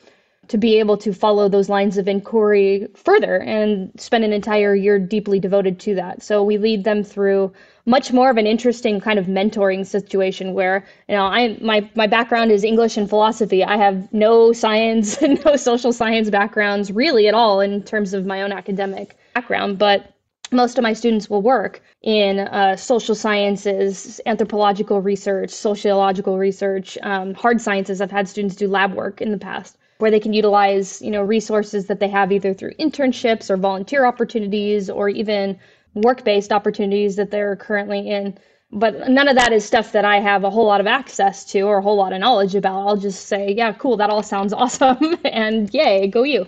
to 0.49 0.57
be 0.57 0.79
able 0.79 0.97
to 0.97 1.13
follow 1.13 1.47
those 1.47 1.69
lines 1.69 1.97
of 1.97 2.07
inquiry 2.07 2.87
further 2.95 3.37
and 3.37 3.91
spend 3.97 4.23
an 4.23 4.33
entire 4.33 4.73
year 4.73 4.97
deeply 4.97 5.39
devoted 5.39 5.79
to 5.79 5.93
that. 5.93 6.23
So 6.23 6.43
we 6.43 6.57
lead 6.57 6.83
them 6.83 7.03
through 7.03 7.53
much 7.85 8.11
more 8.11 8.31
of 8.31 8.37
an 8.37 8.47
interesting 8.47 8.99
kind 8.99 9.19
of 9.19 9.27
mentoring 9.27 9.85
situation 9.85 10.55
where 10.55 10.85
you 11.07 11.15
know 11.15 11.25
I 11.25 11.57
my 11.61 11.87
my 11.95 12.07
background 12.07 12.51
is 12.51 12.63
English 12.63 12.97
and 12.97 13.07
philosophy. 13.07 13.63
I 13.63 13.77
have 13.77 14.11
no 14.11 14.51
science 14.51 15.17
and 15.21 15.43
no 15.45 15.55
social 15.55 15.93
science 15.93 16.31
backgrounds 16.31 16.91
really 16.91 17.27
at 17.27 17.35
all 17.35 17.61
in 17.61 17.83
terms 17.83 18.15
of 18.15 18.25
my 18.25 18.41
own 18.41 18.51
academic 18.51 19.17
background, 19.35 19.77
but 19.77 20.15
most 20.51 20.79
of 20.79 20.83
my 20.83 20.93
students 20.93 21.29
will 21.29 21.43
work 21.43 21.79
in 22.01 22.39
uh, 22.39 22.75
social 22.75 23.13
sciences, 23.13 24.19
anthropological 24.25 24.99
research, 24.99 25.51
sociological 25.51 26.39
research, 26.39 26.97
um, 27.03 27.35
hard 27.35 27.61
sciences. 27.61 28.01
I've 28.01 28.09
had 28.09 28.27
students 28.27 28.55
do 28.55 28.67
lab 28.67 28.95
work 28.95 29.21
in 29.21 29.29
the 29.29 29.37
past 29.37 29.77
where 29.99 30.11
they 30.11 30.19
can 30.19 30.33
utilize 30.33 31.01
you 31.01 31.11
know 31.11 31.21
resources 31.21 31.85
that 31.85 31.99
they 31.99 32.09
have 32.09 32.31
either 32.31 32.53
through 32.53 32.73
internships 32.79 33.49
or 33.49 33.57
volunteer 33.57 34.05
opportunities 34.05 34.89
or 34.89 35.09
even 35.09 35.57
work-based 35.93 36.51
opportunities 36.51 37.15
that 37.15 37.31
they're 37.31 37.55
currently 37.55 38.09
in 38.09 38.37
but 38.71 39.09
none 39.09 39.27
of 39.27 39.35
that 39.35 39.51
is 39.51 39.65
stuff 39.65 39.91
that 39.93 40.05
I 40.05 40.19
have 40.19 40.43
a 40.43 40.49
whole 40.49 40.65
lot 40.65 40.79
of 40.79 40.87
access 40.87 41.43
to 41.45 41.61
or 41.61 41.79
a 41.79 41.81
whole 41.81 41.95
lot 41.95 42.13
of 42.13 42.19
knowledge 42.19 42.53
about. 42.53 42.87
I'll 42.87 42.97
just 42.97 43.25
say, 43.27 43.51
yeah, 43.51 43.73
cool, 43.73 43.97
that 43.97 44.11
all 44.11 44.21
sounds 44.21 44.53
awesome, 44.63 45.17
and 45.25 45.73
yay, 45.73 46.07
go 46.07 46.23
you. 46.23 46.45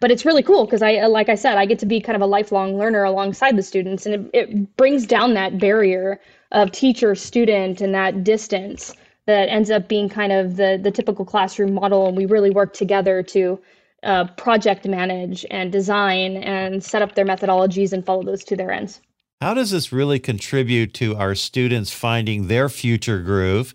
But 0.00 0.10
it's 0.10 0.24
really 0.24 0.42
cool 0.42 0.64
because 0.64 0.80
I, 0.80 1.04
like 1.06 1.28
I 1.28 1.34
said, 1.34 1.58
I 1.58 1.66
get 1.66 1.78
to 1.80 1.86
be 1.86 2.00
kind 2.00 2.16
of 2.16 2.22
a 2.22 2.26
lifelong 2.26 2.78
learner 2.78 3.04
alongside 3.04 3.56
the 3.56 3.62
students, 3.62 4.06
and 4.06 4.14
it, 4.14 4.30
it 4.32 4.76
brings 4.76 5.06
down 5.06 5.34
that 5.34 5.58
barrier 5.58 6.20
of 6.52 6.70
teacher 6.72 7.14
student 7.14 7.80
and 7.80 7.94
that 7.94 8.24
distance 8.24 8.94
that 9.28 9.50
ends 9.50 9.70
up 9.70 9.88
being 9.88 10.08
kind 10.08 10.32
of 10.32 10.56
the 10.56 10.80
the 10.82 10.90
typical 10.90 11.24
classroom 11.24 11.74
model 11.74 12.08
and 12.08 12.16
we 12.16 12.24
really 12.24 12.50
work 12.50 12.72
together 12.72 13.22
to 13.22 13.60
uh, 14.02 14.24
project 14.36 14.86
manage 14.86 15.44
and 15.50 15.70
design 15.70 16.38
and 16.38 16.82
set 16.82 17.02
up 17.02 17.14
their 17.14 17.26
methodologies 17.26 17.92
and 17.92 18.06
follow 18.06 18.22
those 18.22 18.42
to 18.44 18.56
their 18.56 18.72
ends. 18.72 19.02
How 19.42 19.52
does 19.52 19.70
this 19.70 19.92
really 19.92 20.18
contribute 20.18 20.94
to 20.94 21.14
our 21.14 21.34
students 21.34 21.92
finding 21.92 22.48
their 22.48 22.70
future 22.70 23.20
groove? 23.20 23.74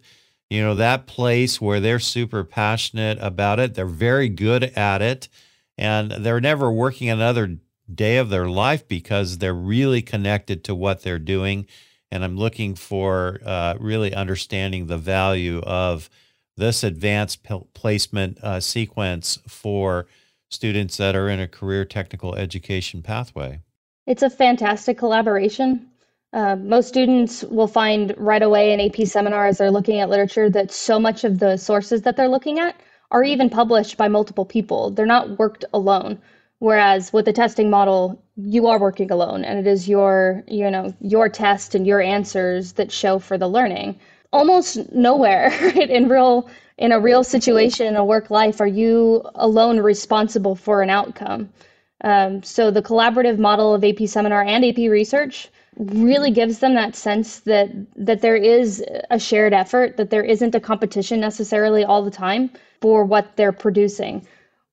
You 0.49 0.63
know, 0.63 0.75
that 0.75 1.05
place 1.05 1.61
where 1.61 1.79
they're 1.79 1.99
super 1.99 2.43
passionate 2.43 3.19
about 3.21 3.59
it, 3.59 3.75
they're 3.75 3.85
very 3.85 4.29
good 4.29 4.63
at 4.63 5.01
it, 5.01 5.29
and 5.77 6.11
they're 6.11 6.41
never 6.41 6.71
working 6.71 7.09
another 7.09 7.57
day 7.93 8.17
of 8.17 8.29
their 8.29 8.49
life 8.49 8.87
because 8.87 9.37
they're 9.37 9.53
really 9.53 10.01
connected 10.01 10.63
to 10.63 10.73
what 10.73 11.03
they're 11.03 11.19
doing. 11.19 11.67
And 12.13 12.23
I'm 12.23 12.37
looking 12.37 12.75
for 12.75 13.39
uh, 13.43 13.73
really 13.79 14.13
understanding 14.13 14.85
the 14.85 14.99
value 14.99 15.61
of 15.61 16.11
this 16.55 16.83
advanced 16.83 17.41
p- 17.41 17.63
placement 17.73 18.37
uh, 18.43 18.59
sequence 18.59 19.39
for 19.47 20.05
students 20.51 20.97
that 20.97 21.15
are 21.15 21.27
in 21.27 21.39
a 21.39 21.47
career 21.47 21.85
technical 21.85 22.35
education 22.35 23.01
pathway? 23.01 23.61
It's 24.05 24.21
a 24.21 24.29
fantastic 24.29 24.95
collaboration. 24.95 25.87
Uh, 26.33 26.55
most 26.55 26.87
students 26.87 27.43
will 27.45 27.67
find 27.67 28.13
right 28.15 28.43
away 28.43 28.73
in 28.73 28.79
AP 28.79 29.07
seminar 29.07 29.47
as 29.47 29.57
they're 29.57 29.71
looking 29.71 29.99
at 29.99 30.07
literature 30.07 30.51
that 30.51 30.71
so 30.71 30.99
much 30.99 31.23
of 31.23 31.39
the 31.39 31.57
sources 31.57 32.03
that 32.03 32.15
they're 32.15 32.27
looking 32.27 32.59
at 32.59 32.75
are 33.09 33.23
even 33.23 33.49
published 33.49 33.97
by 33.97 34.07
multiple 34.07 34.45
people. 34.45 34.91
They're 34.91 35.07
not 35.07 35.39
worked 35.39 35.65
alone. 35.73 36.21
Whereas 36.63 37.11
with 37.11 37.25
the 37.25 37.33
testing 37.33 37.69
model, 37.69 38.23
you 38.37 38.67
are 38.67 38.79
working 38.79 39.11
alone 39.11 39.43
and 39.43 39.59
it 39.59 39.67
is 39.67 39.89
your, 39.89 40.45
you 40.47 40.71
know, 40.71 40.93
your 41.01 41.27
test 41.27 41.75
and 41.75 41.85
your 41.85 41.99
answers 41.99 42.71
that 42.73 42.89
show 42.89 43.19
for 43.19 43.37
the 43.37 43.49
learning. 43.49 43.99
Almost 44.31 44.89
nowhere 44.93 45.51
in 45.75 46.07
real 46.07 46.49
in 46.77 46.93
a 46.93 47.01
real 47.01 47.21
situation 47.25 47.85
in 47.87 47.97
a 47.97 48.05
work 48.05 48.29
life 48.31 48.61
are 48.61 48.75
you 48.81 49.23
alone 49.35 49.81
responsible 49.81 50.55
for 50.55 50.81
an 50.81 50.89
outcome. 50.89 51.49
Um, 52.05 52.41
so 52.43 52.71
the 52.71 52.81
collaborative 52.81 53.39
model 53.39 53.73
of 53.73 53.83
ap 53.83 54.07
seminar 54.07 54.43
and 54.43 54.63
ap 54.63 54.77
research 54.77 55.49
really 55.75 56.31
gives 56.31 56.59
them 56.59 56.75
that 56.75 56.95
sense 56.95 57.39
that 57.41 57.71
that 57.97 58.21
there 58.21 58.37
is 58.37 58.81
a 59.09 59.19
shared 59.19 59.51
effort 59.51 59.97
that 59.97 60.11
there 60.11 60.23
isn't 60.23 60.55
a 60.55 60.61
competition 60.61 61.19
necessarily 61.19 61.83
all 61.83 62.01
the 62.01 62.17
time 62.25 62.49
for 62.79 63.03
what 63.03 63.35
they're 63.35 63.51
producing 63.51 64.25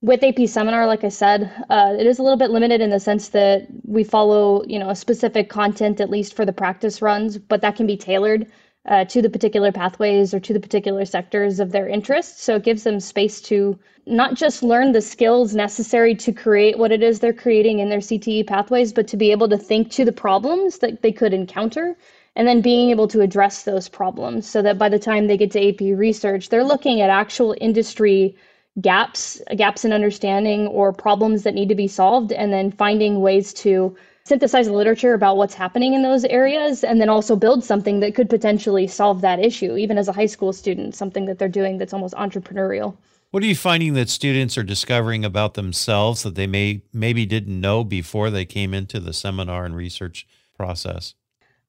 with 0.03 0.25
AP 0.25 0.49
Seminar, 0.49 0.87
like 0.87 1.05
I 1.05 1.11
said, 1.11 1.53
uh, 1.69 1.95
it 1.99 2.07
is 2.07 2.19
a 2.19 2.23
little 2.23 2.39
bit 2.39 2.51
limited 2.51 2.81
in 2.81 2.89
the 2.89 3.01
sense 3.01 3.29
that 3.29 3.67
we 3.85 4.03
follow, 4.03 4.65
you 4.65 4.79
know, 4.79 4.89
a 4.89 4.97
specific 4.97 5.51
content 5.51 6.01
at 6.01 6.09
least 6.09 6.35
for 6.35 6.47
the 6.47 6.55
practice 6.55 7.03
runs, 7.03 7.37
but 7.37 7.61
that 7.61 7.77
can 7.77 7.87
be 7.87 7.99
tailored 7.99 8.47
uh, 8.87 9.05
to 9.05 9.21
the 9.21 9.29
particular 9.29 9.71
pathways 9.71 10.33
or 10.33 10.41
to 10.41 10.55
the 10.55 10.61
particular 10.61 11.05
sectors 11.05 11.61
of 11.61 11.73
their 11.73 11.87
interest. 11.87 12.41
So 12.41 12.57
it 12.57 12.65
gives 12.65 12.83
them 12.85 12.99
space 12.99 13.43
to 13.43 13.79
not 14.07 14.35
just 14.35 14.63
learn 14.63 14.93
the 14.93 15.03
skills 15.03 15.55
necessary 15.55 16.15
to 16.15 16.33
create 16.33 16.79
what 16.79 16.93
it 16.93 17.03
is 17.03 17.21
they're 17.21 17.35
creating 17.35 17.81
in 17.81 17.91
their 17.91 17.99
CTE 17.99 18.47
pathways, 18.47 18.95
but 18.95 19.07
to 19.09 19.19
be 19.19 19.31
able 19.31 19.51
to 19.51 19.59
think 19.59 19.91
to 19.91 20.07
the 20.07 20.13
problems 20.13 20.79
that 20.79 21.03
they 21.03 21.13
could 21.13 21.35
encounter 21.35 21.95
and 22.37 22.49
then 22.49 22.63
being 22.63 22.89
able 22.89 23.07
to 23.09 23.21
address 23.21 23.65
those 23.65 23.87
problems 23.87 24.49
so 24.49 24.63
that 24.63 24.79
by 24.79 24.89
the 24.89 24.99
time 24.99 25.27
they 25.27 25.37
get 25.37 25.51
to 25.51 25.69
AP 25.69 25.99
research, 25.99 26.49
they're 26.49 26.65
looking 26.65 27.03
at 27.03 27.11
actual 27.11 27.55
industry 27.61 28.35
gaps, 28.81 29.41
gaps 29.57 29.85
in 29.85 29.93
understanding 29.93 30.67
or 30.69 30.93
problems 30.93 31.43
that 31.43 31.55
need 31.55 31.69
to 31.69 31.75
be 31.75 31.89
solved, 31.89 32.33
and 32.33 32.53
then 32.53 32.71
finding 32.71 33.21
ways 33.21 33.53
to 33.55 33.97
synthesize 34.25 34.67
the 34.67 34.73
literature 34.73 35.15
about 35.15 35.37
what's 35.37 35.55
happening 35.55 35.95
in 35.95 36.03
those 36.03 36.25
areas 36.27 36.85
and 36.85 37.01
then 37.01 37.09
also 37.09 37.35
build 37.35 37.65
something 37.65 38.01
that 38.01 38.15
could 38.15 38.31
potentially 38.31 38.87
solve 38.87 39.23
that 39.23 39.41
issue 39.41 39.77
even 39.77 39.99
as 39.99 40.09
a 40.09 40.13
high 40.13 40.27
school 40.27 40.53
student 40.53 40.95
something 40.95 41.25
that 41.25 41.39
they're 41.39 41.49
doing 41.49 41.79
that's 41.79 41.93
almost 41.93 42.15
entrepreneurial. 42.15 42.97
What 43.31 43.43
are 43.43 43.47
you 43.47 43.57
finding 43.57 43.95
that 43.95 44.09
students 44.09 44.59
are 44.59 44.63
discovering 44.63 45.25
about 45.25 45.55
themselves 45.55 46.23
that 46.23 46.35
they 46.35 46.47
may 46.47 46.83
maybe 46.93 47.27
didn't 47.27 47.61
know 47.61 47.83
before 47.83 48.29
they 48.29 48.45
came 48.45 48.75
into 48.75 49.01
the 49.01 49.13
seminar 49.13 49.65
and 49.65 49.75
research 49.75 50.27
process? 50.57 51.15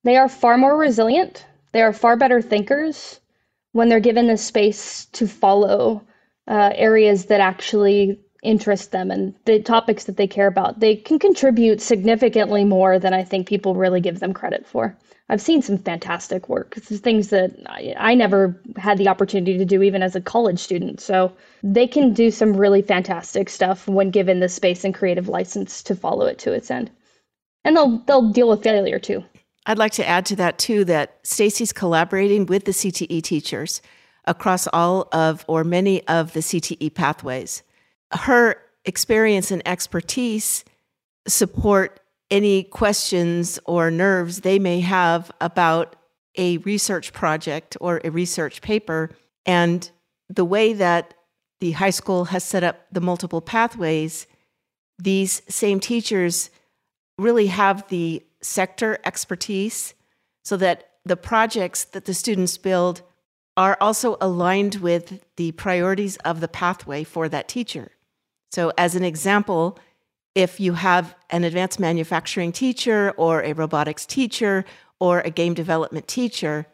They 0.04 0.18
are 0.18 0.30
far 0.30 0.58
more 0.58 0.76
resilient. 0.76 1.46
They 1.72 1.84
are 1.84 1.94
far 1.94 2.16
better 2.16 2.42
thinkers 2.42 3.20
when 3.72 3.90
they're 3.90 4.00
given 4.00 4.28
the 4.28 4.38
space 4.38 5.06
to 5.14 5.28
follow 5.28 6.04
uh, 6.52 6.72
areas 6.76 7.26
that 7.28 7.40
actually 7.40 8.20
interest 8.44 8.92
them 8.92 9.10
and 9.10 9.34
the 9.46 9.62
topics 9.62 10.04
that 10.04 10.18
they 10.18 10.28
care 10.28 10.48
about, 10.48 10.82
they 10.82 10.98
can 10.98 11.18
contribute 11.18 11.80
significantly 11.80 12.66
more 12.66 13.00
than 13.00 13.14
I 13.14 13.24
think 13.24 13.48
people 13.48 13.74
really 13.74 14.02
give 14.02 14.20
them 14.20 14.34
credit 14.34 14.68
for. 14.68 14.98
I've 15.30 15.42
seen 15.42 15.62
some 15.62 15.78
fantastic 15.78 16.50
work. 16.50 16.74
It's 16.76 17.00
things 17.00 17.30
that 17.30 17.52
I, 17.68 17.96
I, 17.98 18.16
never 18.16 18.60
had 18.76 18.98
the 18.98 19.08
opportunity 19.08 19.58
to 19.58 19.64
do 19.64 19.82
even 19.82 20.04
as 20.04 20.14
a 20.14 20.20
college 20.20 20.60
student. 20.60 21.00
So 21.00 21.32
they 21.64 21.88
can 21.88 22.14
do 22.14 22.30
some 22.32 22.58
really 22.58 22.82
fantastic 22.82 23.48
stuff 23.48 23.88
when 23.88 24.12
given 24.12 24.42
the 24.42 24.50
space 24.50 24.84
and 24.84 24.94
creative 24.94 25.30
license 25.30 25.82
to 25.84 25.96
follow 25.96 26.26
it 26.26 26.38
to 26.40 26.52
its 26.52 26.70
end. 26.70 26.92
And 27.64 27.78
they'll 27.78 28.00
they'll 28.00 28.30
deal 28.34 28.50
with 28.50 28.62
failure 28.62 29.00
too. 29.00 29.24
I'd 29.68 29.78
like 29.78 29.94
to 29.94 30.06
add 30.06 30.26
to 30.26 30.36
that 30.36 30.58
too 30.58 30.84
that 30.86 31.20
Stacy's 31.24 31.72
collaborating 31.72 32.46
with 32.46 32.66
the 32.66 32.74
CTE 32.74 33.22
teachers 33.24 33.82
across 34.26 34.68
all 34.74 35.08
of 35.12 35.44
or 35.48 35.64
many 35.64 36.06
of 36.08 36.34
the 36.34 36.42
CTE 36.42 36.94
pathways 36.94 37.64
her 38.14 38.58
experience 38.86 39.52
and 39.52 39.62
expertise 39.66 40.64
support 41.28 42.00
any 42.30 42.64
questions 42.64 43.60
or 43.66 43.92
nerves 43.92 44.42
they 44.42 44.60
may 44.60 44.80
have 44.80 45.32
about 45.42 45.96
a 46.38 46.58
research 46.60 47.12
project 47.14 47.76
or 47.82 48.00
a 48.04 48.10
research 48.10 48.62
paper. 48.62 49.12
And 49.46 49.90
the 50.30 50.46
way 50.46 50.74
that 50.74 51.14
the 51.60 51.72
high 51.72 51.90
school 51.90 52.26
has 52.26 52.44
set 52.44 52.64
up 52.64 52.86
the 52.92 53.02
multiple 53.02 53.42
pathways, 53.42 54.28
these 54.98 55.42
same 55.50 55.80
teachers 55.80 56.50
really 57.18 57.48
have 57.48 57.88
the 57.90 58.24
sector 58.42 58.98
expertise 59.04 59.94
so 60.44 60.58
that 60.58 60.90
the 61.06 61.18
projects 61.18 61.84
that 61.84 62.06
the 62.06 62.14
students 62.14 62.58
build 62.58 63.02
are 63.62 63.78
also 63.80 64.18
aligned 64.20 64.74
with 64.78 65.24
the 65.36 65.52
priorities 65.52 66.18
of 66.26 66.40
the 66.40 66.48
pathway 66.48 67.04
for 67.04 67.30
that 67.30 67.48
teacher. 67.48 67.92
So, 68.50 68.72
as 68.76 68.96
an 68.96 69.04
example, 69.04 69.78
if 70.34 70.60
you 70.60 70.74
have 70.74 71.16
an 71.30 71.44
advanced 71.44 71.80
manufacturing 71.80 72.52
teacher 72.54 73.14
or 73.18 73.44
a 73.44 73.54
robotics 73.54 74.08
teacher 74.08 74.66
or 75.00 75.20
a 75.20 75.30
game 75.30 75.54
development 75.54 76.08
teacher, 76.08 76.66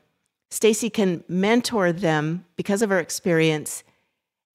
Stacy 0.49 0.89
can 0.89 1.25
mentor 1.27 1.91
them 1.91 2.45
because 2.55 2.81
of 2.81 2.89
her 2.89 2.99
experience, 2.99 3.83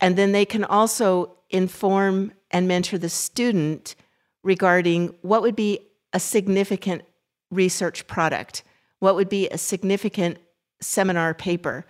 and 0.00 0.16
then 0.16 0.32
they 0.32 0.46
can 0.46 0.64
also 0.64 1.36
inform 1.50 2.32
and 2.50 2.66
mentor 2.66 2.96
the 2.96 3.10
student 3.10 3.94
regarding 4.42 5.14
what 5.20 5.42
would 5.42 5.54
be 5.54 5.80
a 6.14 6.18
significant 6.18 7.02
research 7.50 8.06
product, 8.06 8.62
what 9.00 9.16
would 9.16 9.28
be 9.28 9.50
a 9.50 9.58
significant 9.58 10.38
seminar 10.80 11.34
paper 11.34 11.84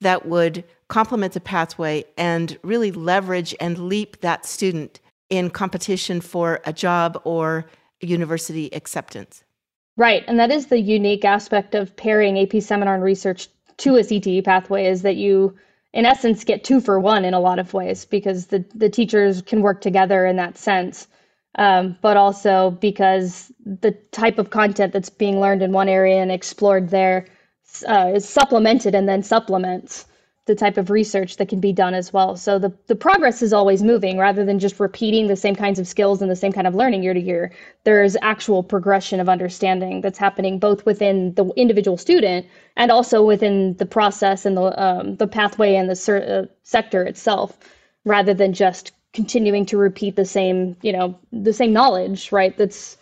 that 0.00 0.26
would 0.26 0.64
complement 0.88 1.34
the 1.34 1.40
pathway 1.40 2.04
and 2.16 2.58
really 2.62 2.90
leverage 2.90 3.54
and 3.60 3.78
leap 3.78 4.20
that 4.20 4.46
student 4.46 5.00
in 5.30 5.50
competition 5.50 6.20
for 6.20 6.60
a 6.64 6.72
job 6.72 7.20
or 7.24 7.66
university 8.00 8.70
acceptance. 8.72 9.44
Right. 9.96 10.24
And 10.28 10.38
that 10.38 10.50
is 10.50 10.66
the 10.66 10.80
unique 10.80 11.24
aspect 11.24 11.74
of 11.74 11.94
pairing 11.96 12.38
AP 12.38 12.62
seminar 12.62 12.94
and 12.94 13.02
research 13.02 13.48
to 13.78 13.96
a 13.96 14.00
CTE 14.00 14.44
pathway 14.44 14.86
is 14.86 15.02
that 15.02 15.16
you, 15.16 15.56
in 15.92 16.06
essence, 16.06 16.44
get 16.44 16.64
two 16.64 16.80
for 16.80 17.00
one 17.00 17.24
in 17.24 17.34
a 17.34 17.40
lot 17.40 17.58
of 17.58 17.74
ways 17.74 18.04
because 18.04 18.46
the, 18.46 18.64
the 18.74 18.88
teachers 18.88 19.42
can 19.42 19.60
work 19.60 19.80
together 19.80 20.24
in 20.24 20.36
that 20.36 20.56
sense. 20.56 21.08
Um, 21.56 21.96
but 22.02 22.16
also 22.16 22.70
because 22.80 23.50
the 23.66 23.90
type 24.12 24.38
of 24.38 24.50
content 24.50 24.92
that's 24.92 25.10
being 25.10 25.40
learned 25.40 25.62
in 25.62 25.72
one 25.72 25.88
area 25.88 26.22
and 26.22 26.30
explored 26.30 26.90
there 26.90 27.26
uh, 27.88 28.12
is 28.14 28.28
supplemented 28.28 28.94
and 28.94 29.08
then 29.08 29.22
supplements 29.22 30.06
the 30.48 30.54
type 30.54 30.78
of 30.78 30.90
research 30.90 31.36
that 31.36 31.48
can 31.48 31.60
be 31.60 31.72
done 31.72 31.94
as 31.94 32.12
well. 32.12 32.34
So 32.34 32.58
the, 32.58 32.72
the 32.86 32.96
progress 32.96 33.42
is 33.42 33.52
always 33.52 33.82
moving 33.82 34.16
rather 34.18 34.44
than 34.44 34.58
just 34.58 34.80
repeating 34.80 35.26
the 35.26 35.36
same 35.36 35.54
kinds 35.54 35.78
of 35.78 35.86
skills 35.86 36.20
and 36.22 36.30
the 36.30 36.36
same 36.36 36.52
kind 36.52 36.66
of 36.66 36.74
learning 36.74 37.02
year 37.02 37.14
to 37.14 37.20
year. 37.20 37.52
There's 37.84 38.16
actual 38.22 38.62
progression 38.62 39.20
of 39.20 39.28
understanding 39.28 40.00
that's 40.00 40.18
happening 40.18 40.58
both 40.58 40.86
within 40.86 41.34
the 41.34 41.44
individual 41.54 41.98
student 41.98 42.46
and 42.76 42.90
also 42.90 43.22
within 43.22 43.76
the 43.76 43.86
process 43.86 44.46
and 44.46 44.56
the, 44.56 44.82
um, 44.82 45.16
the 45.16 45.28
pathway 45.28 45.74
and 45.74 45.88
the 45.88 45.96
ser- 45.96 46.46
uh, 46.48 46.54
sector 46.62 47.04
itself 47.04 47.58
rather 48.04 48.32
than 48.32 48.54
just 48.54 48.92
continuing 49.12 49.66
to 49.66 49.76
repeat 49.76 50.16
the 50.16 50.24
same, 50.24 50.76
you 50.82 50.92
know, 50.92 51.18
the 51.30 51.52
same 51.52 51.72
knowledge, 51.72 52.32
right? 52.32 52.56
That's 52.56 52.96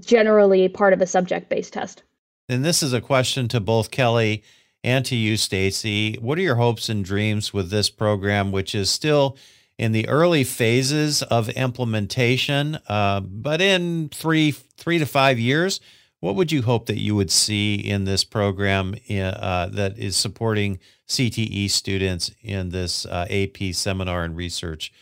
generally 0.00 0.68
part 0.68 0.92
of 0.92 1.00
a 1.00 1.06
subject 1.06 1.48
based 1.48 1.72
test. 1.72 2.02
And 2.52 2.64
this 2.64 2.82
is 2.82 2.92
a 2.92 3.00
question 3.00 3.48
to 3.48 3.60
both 3.60 3.90
Kelly 3.90 4.42
and 4.84 5.04
to 5.06 5.16
you, 5.16 5.36
Stacy. 5.36 6.16
What 6.20 6.38
are 6.38 6.42
your 6.42 6.56
hopes 6.56 6.88
and 6.88 7.04
dreams 7.04 7.52
with 7.52 7.70
this 7.70 7.88
program, 7.88 8.52
which 8.52 8.74
is 8.74 8.90
still 8.90 9.36
in 9.78 9.92
the 9.92 10.08
early 10.08 10.44
phases 10.44 11.22
of 11.22 11.48
implementation, 11.50 12.78
uh, 12.88 13.20
but 13.20 13.60
in 13.60 14.10
three 14.10 14.52
three 14.52 14.98
to 14.98 15.06
five 15.06 15.38
years? 15.38 15.80
What 16.20 16.36
would 16.36 16.52
you 16.52 16.62
hope 16.62 16.86
that 16.86 17.00
you 17.00 17.16
would 17.16 17.32
see 17.32 17.74
in 17.74 18.04
this 18.04 18.22
program 18.22 18.94
uh, 19.10 19.66
that 19.66 19.98
is 19.98 20.14
supporting 20.16 20.78
CTE 21.08 21.68
students 21.70 22.30
in 22.40 22.68
this 22.68 23.06
uh, 23.06 23.26
AP 23.28 23.74
seminar 23.74 24.22
and 24.22 24.36
research 24.36 24.92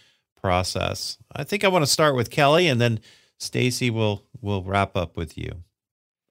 process. 0.40 1.18
I 1.34 1.44
think 1.44 1.64
I 1.64 1.68
want 1.68 1.84
to 1.84 1.90
start 1.90 2.14
with 2.14 2.30
Kelly 2.30 2.66
and 2.68 2.80
then 2.80 3.00
Stacy 3.38 3.90
will 3.90 4.24
will 4.40 4.62
wrap 4.62 4.96
up 4.96 5.16
with 5.16 5.36
you. 5.36 5.62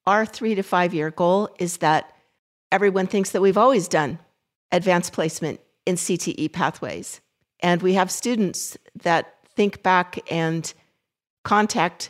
Our 0.09 0.25
3 0.25 0.55
to 0.55 0.63
5 0.63 0.95
year 0.95 1.11
goal 1.11 1.55
is 1.59 1.77
that 1.77 2.15
everyone 2.71 3.05
thinks 3.05 3.29
that 3.29 3.43
we've 3.43 3.59
always 3.59 3.87
done 3.87 4.17
advanced 4.71 5.13
placement 5.13 5.59
in 5.85 5.97
CTE 5.97 6.51
pathways. 6.51 7.21
And 7.59 7.83
we 7.83 7.93
have 7.93 8.09
students 8.09 8.75
that 9.03 9.35
think 9.55 9.83
back 9.83 10.19
and 10.31 10.73
contact 11.43 12.09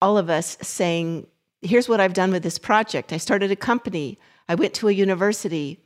all 0.00 0.16
of 0.16 0.30
us 0.30 0.56
saying, 0.62 1.26
Here's 1.60 1.88
what 1.88 1.98
I've 1.98 2.12
done 2.12 2.30
with 2.30 2.44
this 2.44 2.56
project. 2.56 3.12
I 3.12 3.16
started 3.16 3.50
a 3.50 3.56
company, 3.56 4.16
I 4.48 4.54
went 4.54 4.72
to 4.74 4.86
a 4.86 4.92
university, 4.92 5.80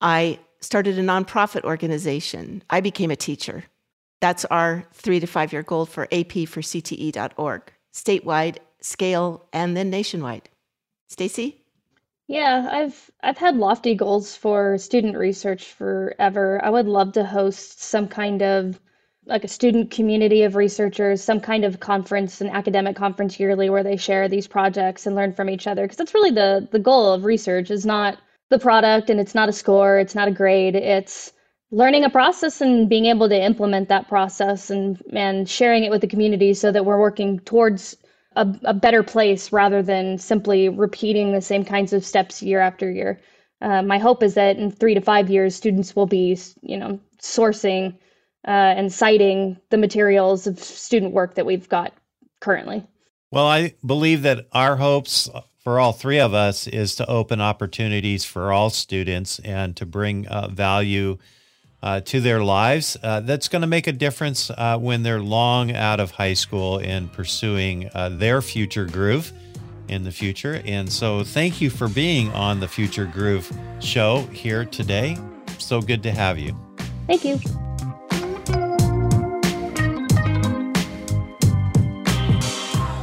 I 0.00 0.38
started 0.60 0.98
a 0.98 1.02
nonprofit 1.02 1.64
organization, 1.64 2.62
I 2.70 2.80
became 2.80 3.10
a 3.10 3.16
teacher. 3.16 3.64
That's 4.22 4.46
our 4.46 4.86
three 4.94 5.20
to 5.20 5.26
five 5.26 5.52
year 5.52 5.62
goal 5.62 5.84
for 5.84 6.08
AP 6.10 6.48
for 6.48 6.62
statewide, 7.92 8.56
scale, 8.80 9.44
and 9.52 9.76
then 9.76 9.90
nationwide. 9.90 10.48
Stacy? 11.10 11.60
Yeah, 12.28 12.68
I've 12.70 13.10
I've 13.20 13.36
had 13.36 13.56
lofty 13.56 13.96
goals 13.96 14.36
for 14.36 14.78
student 14.78 15.16
research 15.16 15.72
forever. 15.72 16.60
I 16.62 16.70
would 16.70 16.86
love 16.86 17.12
to 17.14 17.24
host 17.24 17.82
some 17.82 18.06
kind 18.06 18.42
of 18.42 18.80
like 19.26 19.42
a 19.42 19.48
student 19.48 19.90
community 19.90 20.44
of 20.44 20.54
researchers, 20.54 21.22
some 21.22 21.40
kind 21.40 21.64
of 21.64 21.80
conference, 21.80 22.40
an 22.40 22.48
academic 22.48 22.94
conference 22.94 23.40
yearly 23.40 23.68
where 23.68 23.82
they 23.82 23.96
share 23.96 24.28
these 24.28 24.46
projects 24.46 25.04
and 25.04 25.16
learn 25.16 25.32
from 25.34 25.50
each 25.50 25.66
other 25.66 25.82
because 25.82 25.96
that's 25.96 26.14
really 26.14 26.30
the 26.30 26.68
the 26.70 26.78
goal 26.78 27.12
of 27.12 27.24
research 27.24 27.72
is 27.72 27.84
not 27.84 28.18
the 28.48 28.58
product 28.60 29.10
and 29.10 29.18
it's 29.18 29.34
not 29.34 29.48
a 29.48 29.52
score, 29.52 29.98
it's 29.98 30.14
not 30.14 30.28
a 30.28 30.32
grade, 30.32 30.76
it's 30.76 31.32
learning 31.72 32.04
a 32.04 32.10
process 32.10 32.60
and 32.60 32.88
being 32.88 33.06
able 33.06 33.28
to 33.28 33.44
implement 33.44 33.88
that 33.88 34.08
process 34.08 34.70
and 34.70 35.02
and 35.12 35.48
sharing 35.48 35.82
it 35.82 35.90
with 35.90 36.02
the 36.02 36.06
community 36.14 36.54
so 36.54 36.70
that 36.70 36.84
we're 36.86 37.00
working 37.00 37.40
towards 37.40 37.96
a, 38.40 38.60
a 38.64 38.74
better 38.74 39.02
place 39.02 39.52
rather 39.52 39.82
than 39.82 40.18
simply 40.18 40.68
repeating 40.68 41.32
the 41.32 41.42
same 41.42 41.64
kinds 41.64 41.92
of 41.92 42.04
steps 42.04 42.42
year 42.42 42.60
after 42.60 42.90
year. 42.90 43.20
Uh, 43.60 43.82
my 43.82 43.98
hope 43.98 44.22
is 44.22 44.34
that 44.34 44.56
in 44.56 44.70
three 44.70 44.94
to 44.94 45.00
five 45.00 45.28
years, 45.28 45.54
students 45.54 45.94
will 45.94 46.06
be, 46.06 46.38
you 46.62 46.78
know, 46.78 46.98
sourcing 47.20 47.94
uh, 48.48 48.72
and 48.76 48.90
citing 48.90 49.58
the 49.68 49.76
materials 49.76 50.46
of 50.46 50.58
student 50.58 51.12
work 51.12 51.34
that 51.34 51.44
we've 51.44 51.68
got 51.68 51.92
currently. 52.40 52.82
Well, 53.30 53.46
I 53.46 53.74
believe 53.84 54.22
that 54.22 54.46
our 54.52 54.76
hopes 54.76 55.28
for 55.58 55.78
all 55.78 55.92
three 55.92 56.18
of 56.18 56.32
us 56.32 56.66
is 56.66 56.96
to 56.96 57.08
open 57.08 57.40
opportunities 57.42 58.24
for 58.24 58.50
all 58.50 58.70
students 58.70 59.38
and 59.40 59.76
to 59.76 59.84
bring 59.84 60.26
uh, 60.26 60.48
value 60.48 61.18
uh, 61.82 62.00
to 62.00 62.20
their 62.20 62.42
lives. 62.42 62.96
Uh, 63.02 63.20
that's 63.20 63.48
going 63.48 63.62
to 63.62 63.68
make 63.68 63.86
a 63.86 63.92
difference 63.92 64.50
uh, 64.50 64.78
when 64.78 65.02
they're 65.02 65.20
long 65.20 65.72
out 65.72 66.00
of 66.00 66.10
high 66.12 66.34
school 66.34 66.78
and 66.78 67.12
pursuing 67.12 67.90
uh, 67.94 68.08
their 68.08 68.42
future 68.42 68.84
groove 68.84 69.32
in 69.88 70.04
the 70.04 70.12
future. 70.12 70.62
And 70.64 70.90
so, 70.90 71.24
thank 71.24 71.60
you 71.60 71.68
for 71.70 71.88
being 71.88 72.30
on 72.30 72.60
the 72.60 72.68
Future 72.68 73.06
Groove 73.06 73.50
show 73.80 74.20
here 74.32 74.64
today. 74.64 75.16
So 75.58 75.80
good 75.80 76.02
to 76.04 76.12
have 76.12 76.38
you. 76.38 76.56
Thank 77.06 77.24
you. 77.24 77.40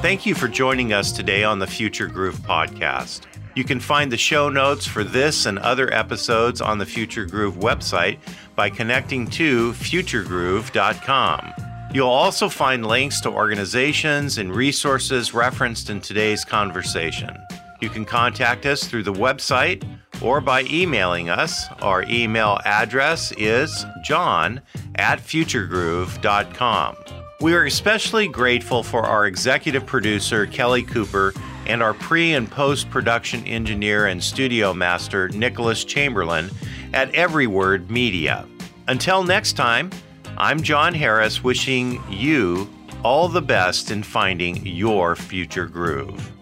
Thank 0.02 0.26
you 0.26 0.36
for 0.36 0.48
joining 0.48 0.94
us 0.94 1.12
today 1.12 1.44
on 1.44 1.60
the 1.60 1.68
Future 1.68 2.08
Groove 2.08 2.38
podcast. 2.38 3.24
You 3.58 3.64
can 3.64 3.80
find 3.80 4.12
the 4.12 4.18
show 4.18 4.50
notes 4.50 4.86
for 4.86 5.04
this 5.04 5.48
and 5.48 5.58
other 5.58 5.92
episodes 5.92 6.62
on 6.62 6.78
the 6.78 6.86
Future 6.86 7.26
Groove 7.26 7.56
website 7.56 8.20
by 8.56 8.70
connecting 8.70 9.26
to 9.32 9.72
futuregroove.com. 9.74 11.54
You'll 11.92 12.08
also 12.08 12.50
find 12.50 12.86
links 12.86 13.20
to 13.22 13.32
organizations 13.32 14.38
and 14.38 14.56
resources 14.56 15.34
referenced 15.34 15.90
in 15.90 16.02
today's 16.02 16.46
conversation. 16.46 17.36
You 17.82 17.90
can 17.90 18.06
contact 18.06 18.68
us 18.68 18.84
through 18.84 19.02
the 19.02 19.14
website 19.14 19.84
or 20.22 20.40
by 20.40 20.62
emailing 20.66 21.30
us. 21.30 21.66
Our 21.82 22.04
email 22.04 22.60
address 22.64 23.32
is 23.40 23.88
john 24.04 24.62
at 24.98 25.18
futuregroove.com. 25.18 26.96
We 27.42 27.56
are 27.56 27.66
especially 27.66 28.28
grateful 28.28 28.84
for 28.84 29.04
our 29.04 29.26
executive 29.26 29.88
producer, 29.88 30.46
Kelly 30.46 30.84
Cooper, 30.84 31.34
and 31.68 31.84
our 31.84 31.94
pre 31.94 32.34
and 32.34 32.50
post 32.50 32.90
production 32.90 33.46
engineer 33.46 34.08
and 34.08 34.24
studio 34.24 34.74
master, 34.74 35.30
Nicholas 35.30 35.84
Chamberlain, 35.84 36.50
at 36.94 37.12
EveryWord 37.12 37.90
Media. 37.90 38.48
Until 38.88 39.24
next 39.24 39.54
time, 39.54 39.92
I'm 40.38 40.62
John 40.62 40.94
Harris 40.94 41.44
wishing 41.44 42.02
you 42.10 42.70
all 43.04 43.28
the 43.28 43.42
best 43.42 43.92
in 43.92 44.04
finding 44.04 44.66
your 44.66 45.16
future 45.16 45.66
groove. 45.66 46.37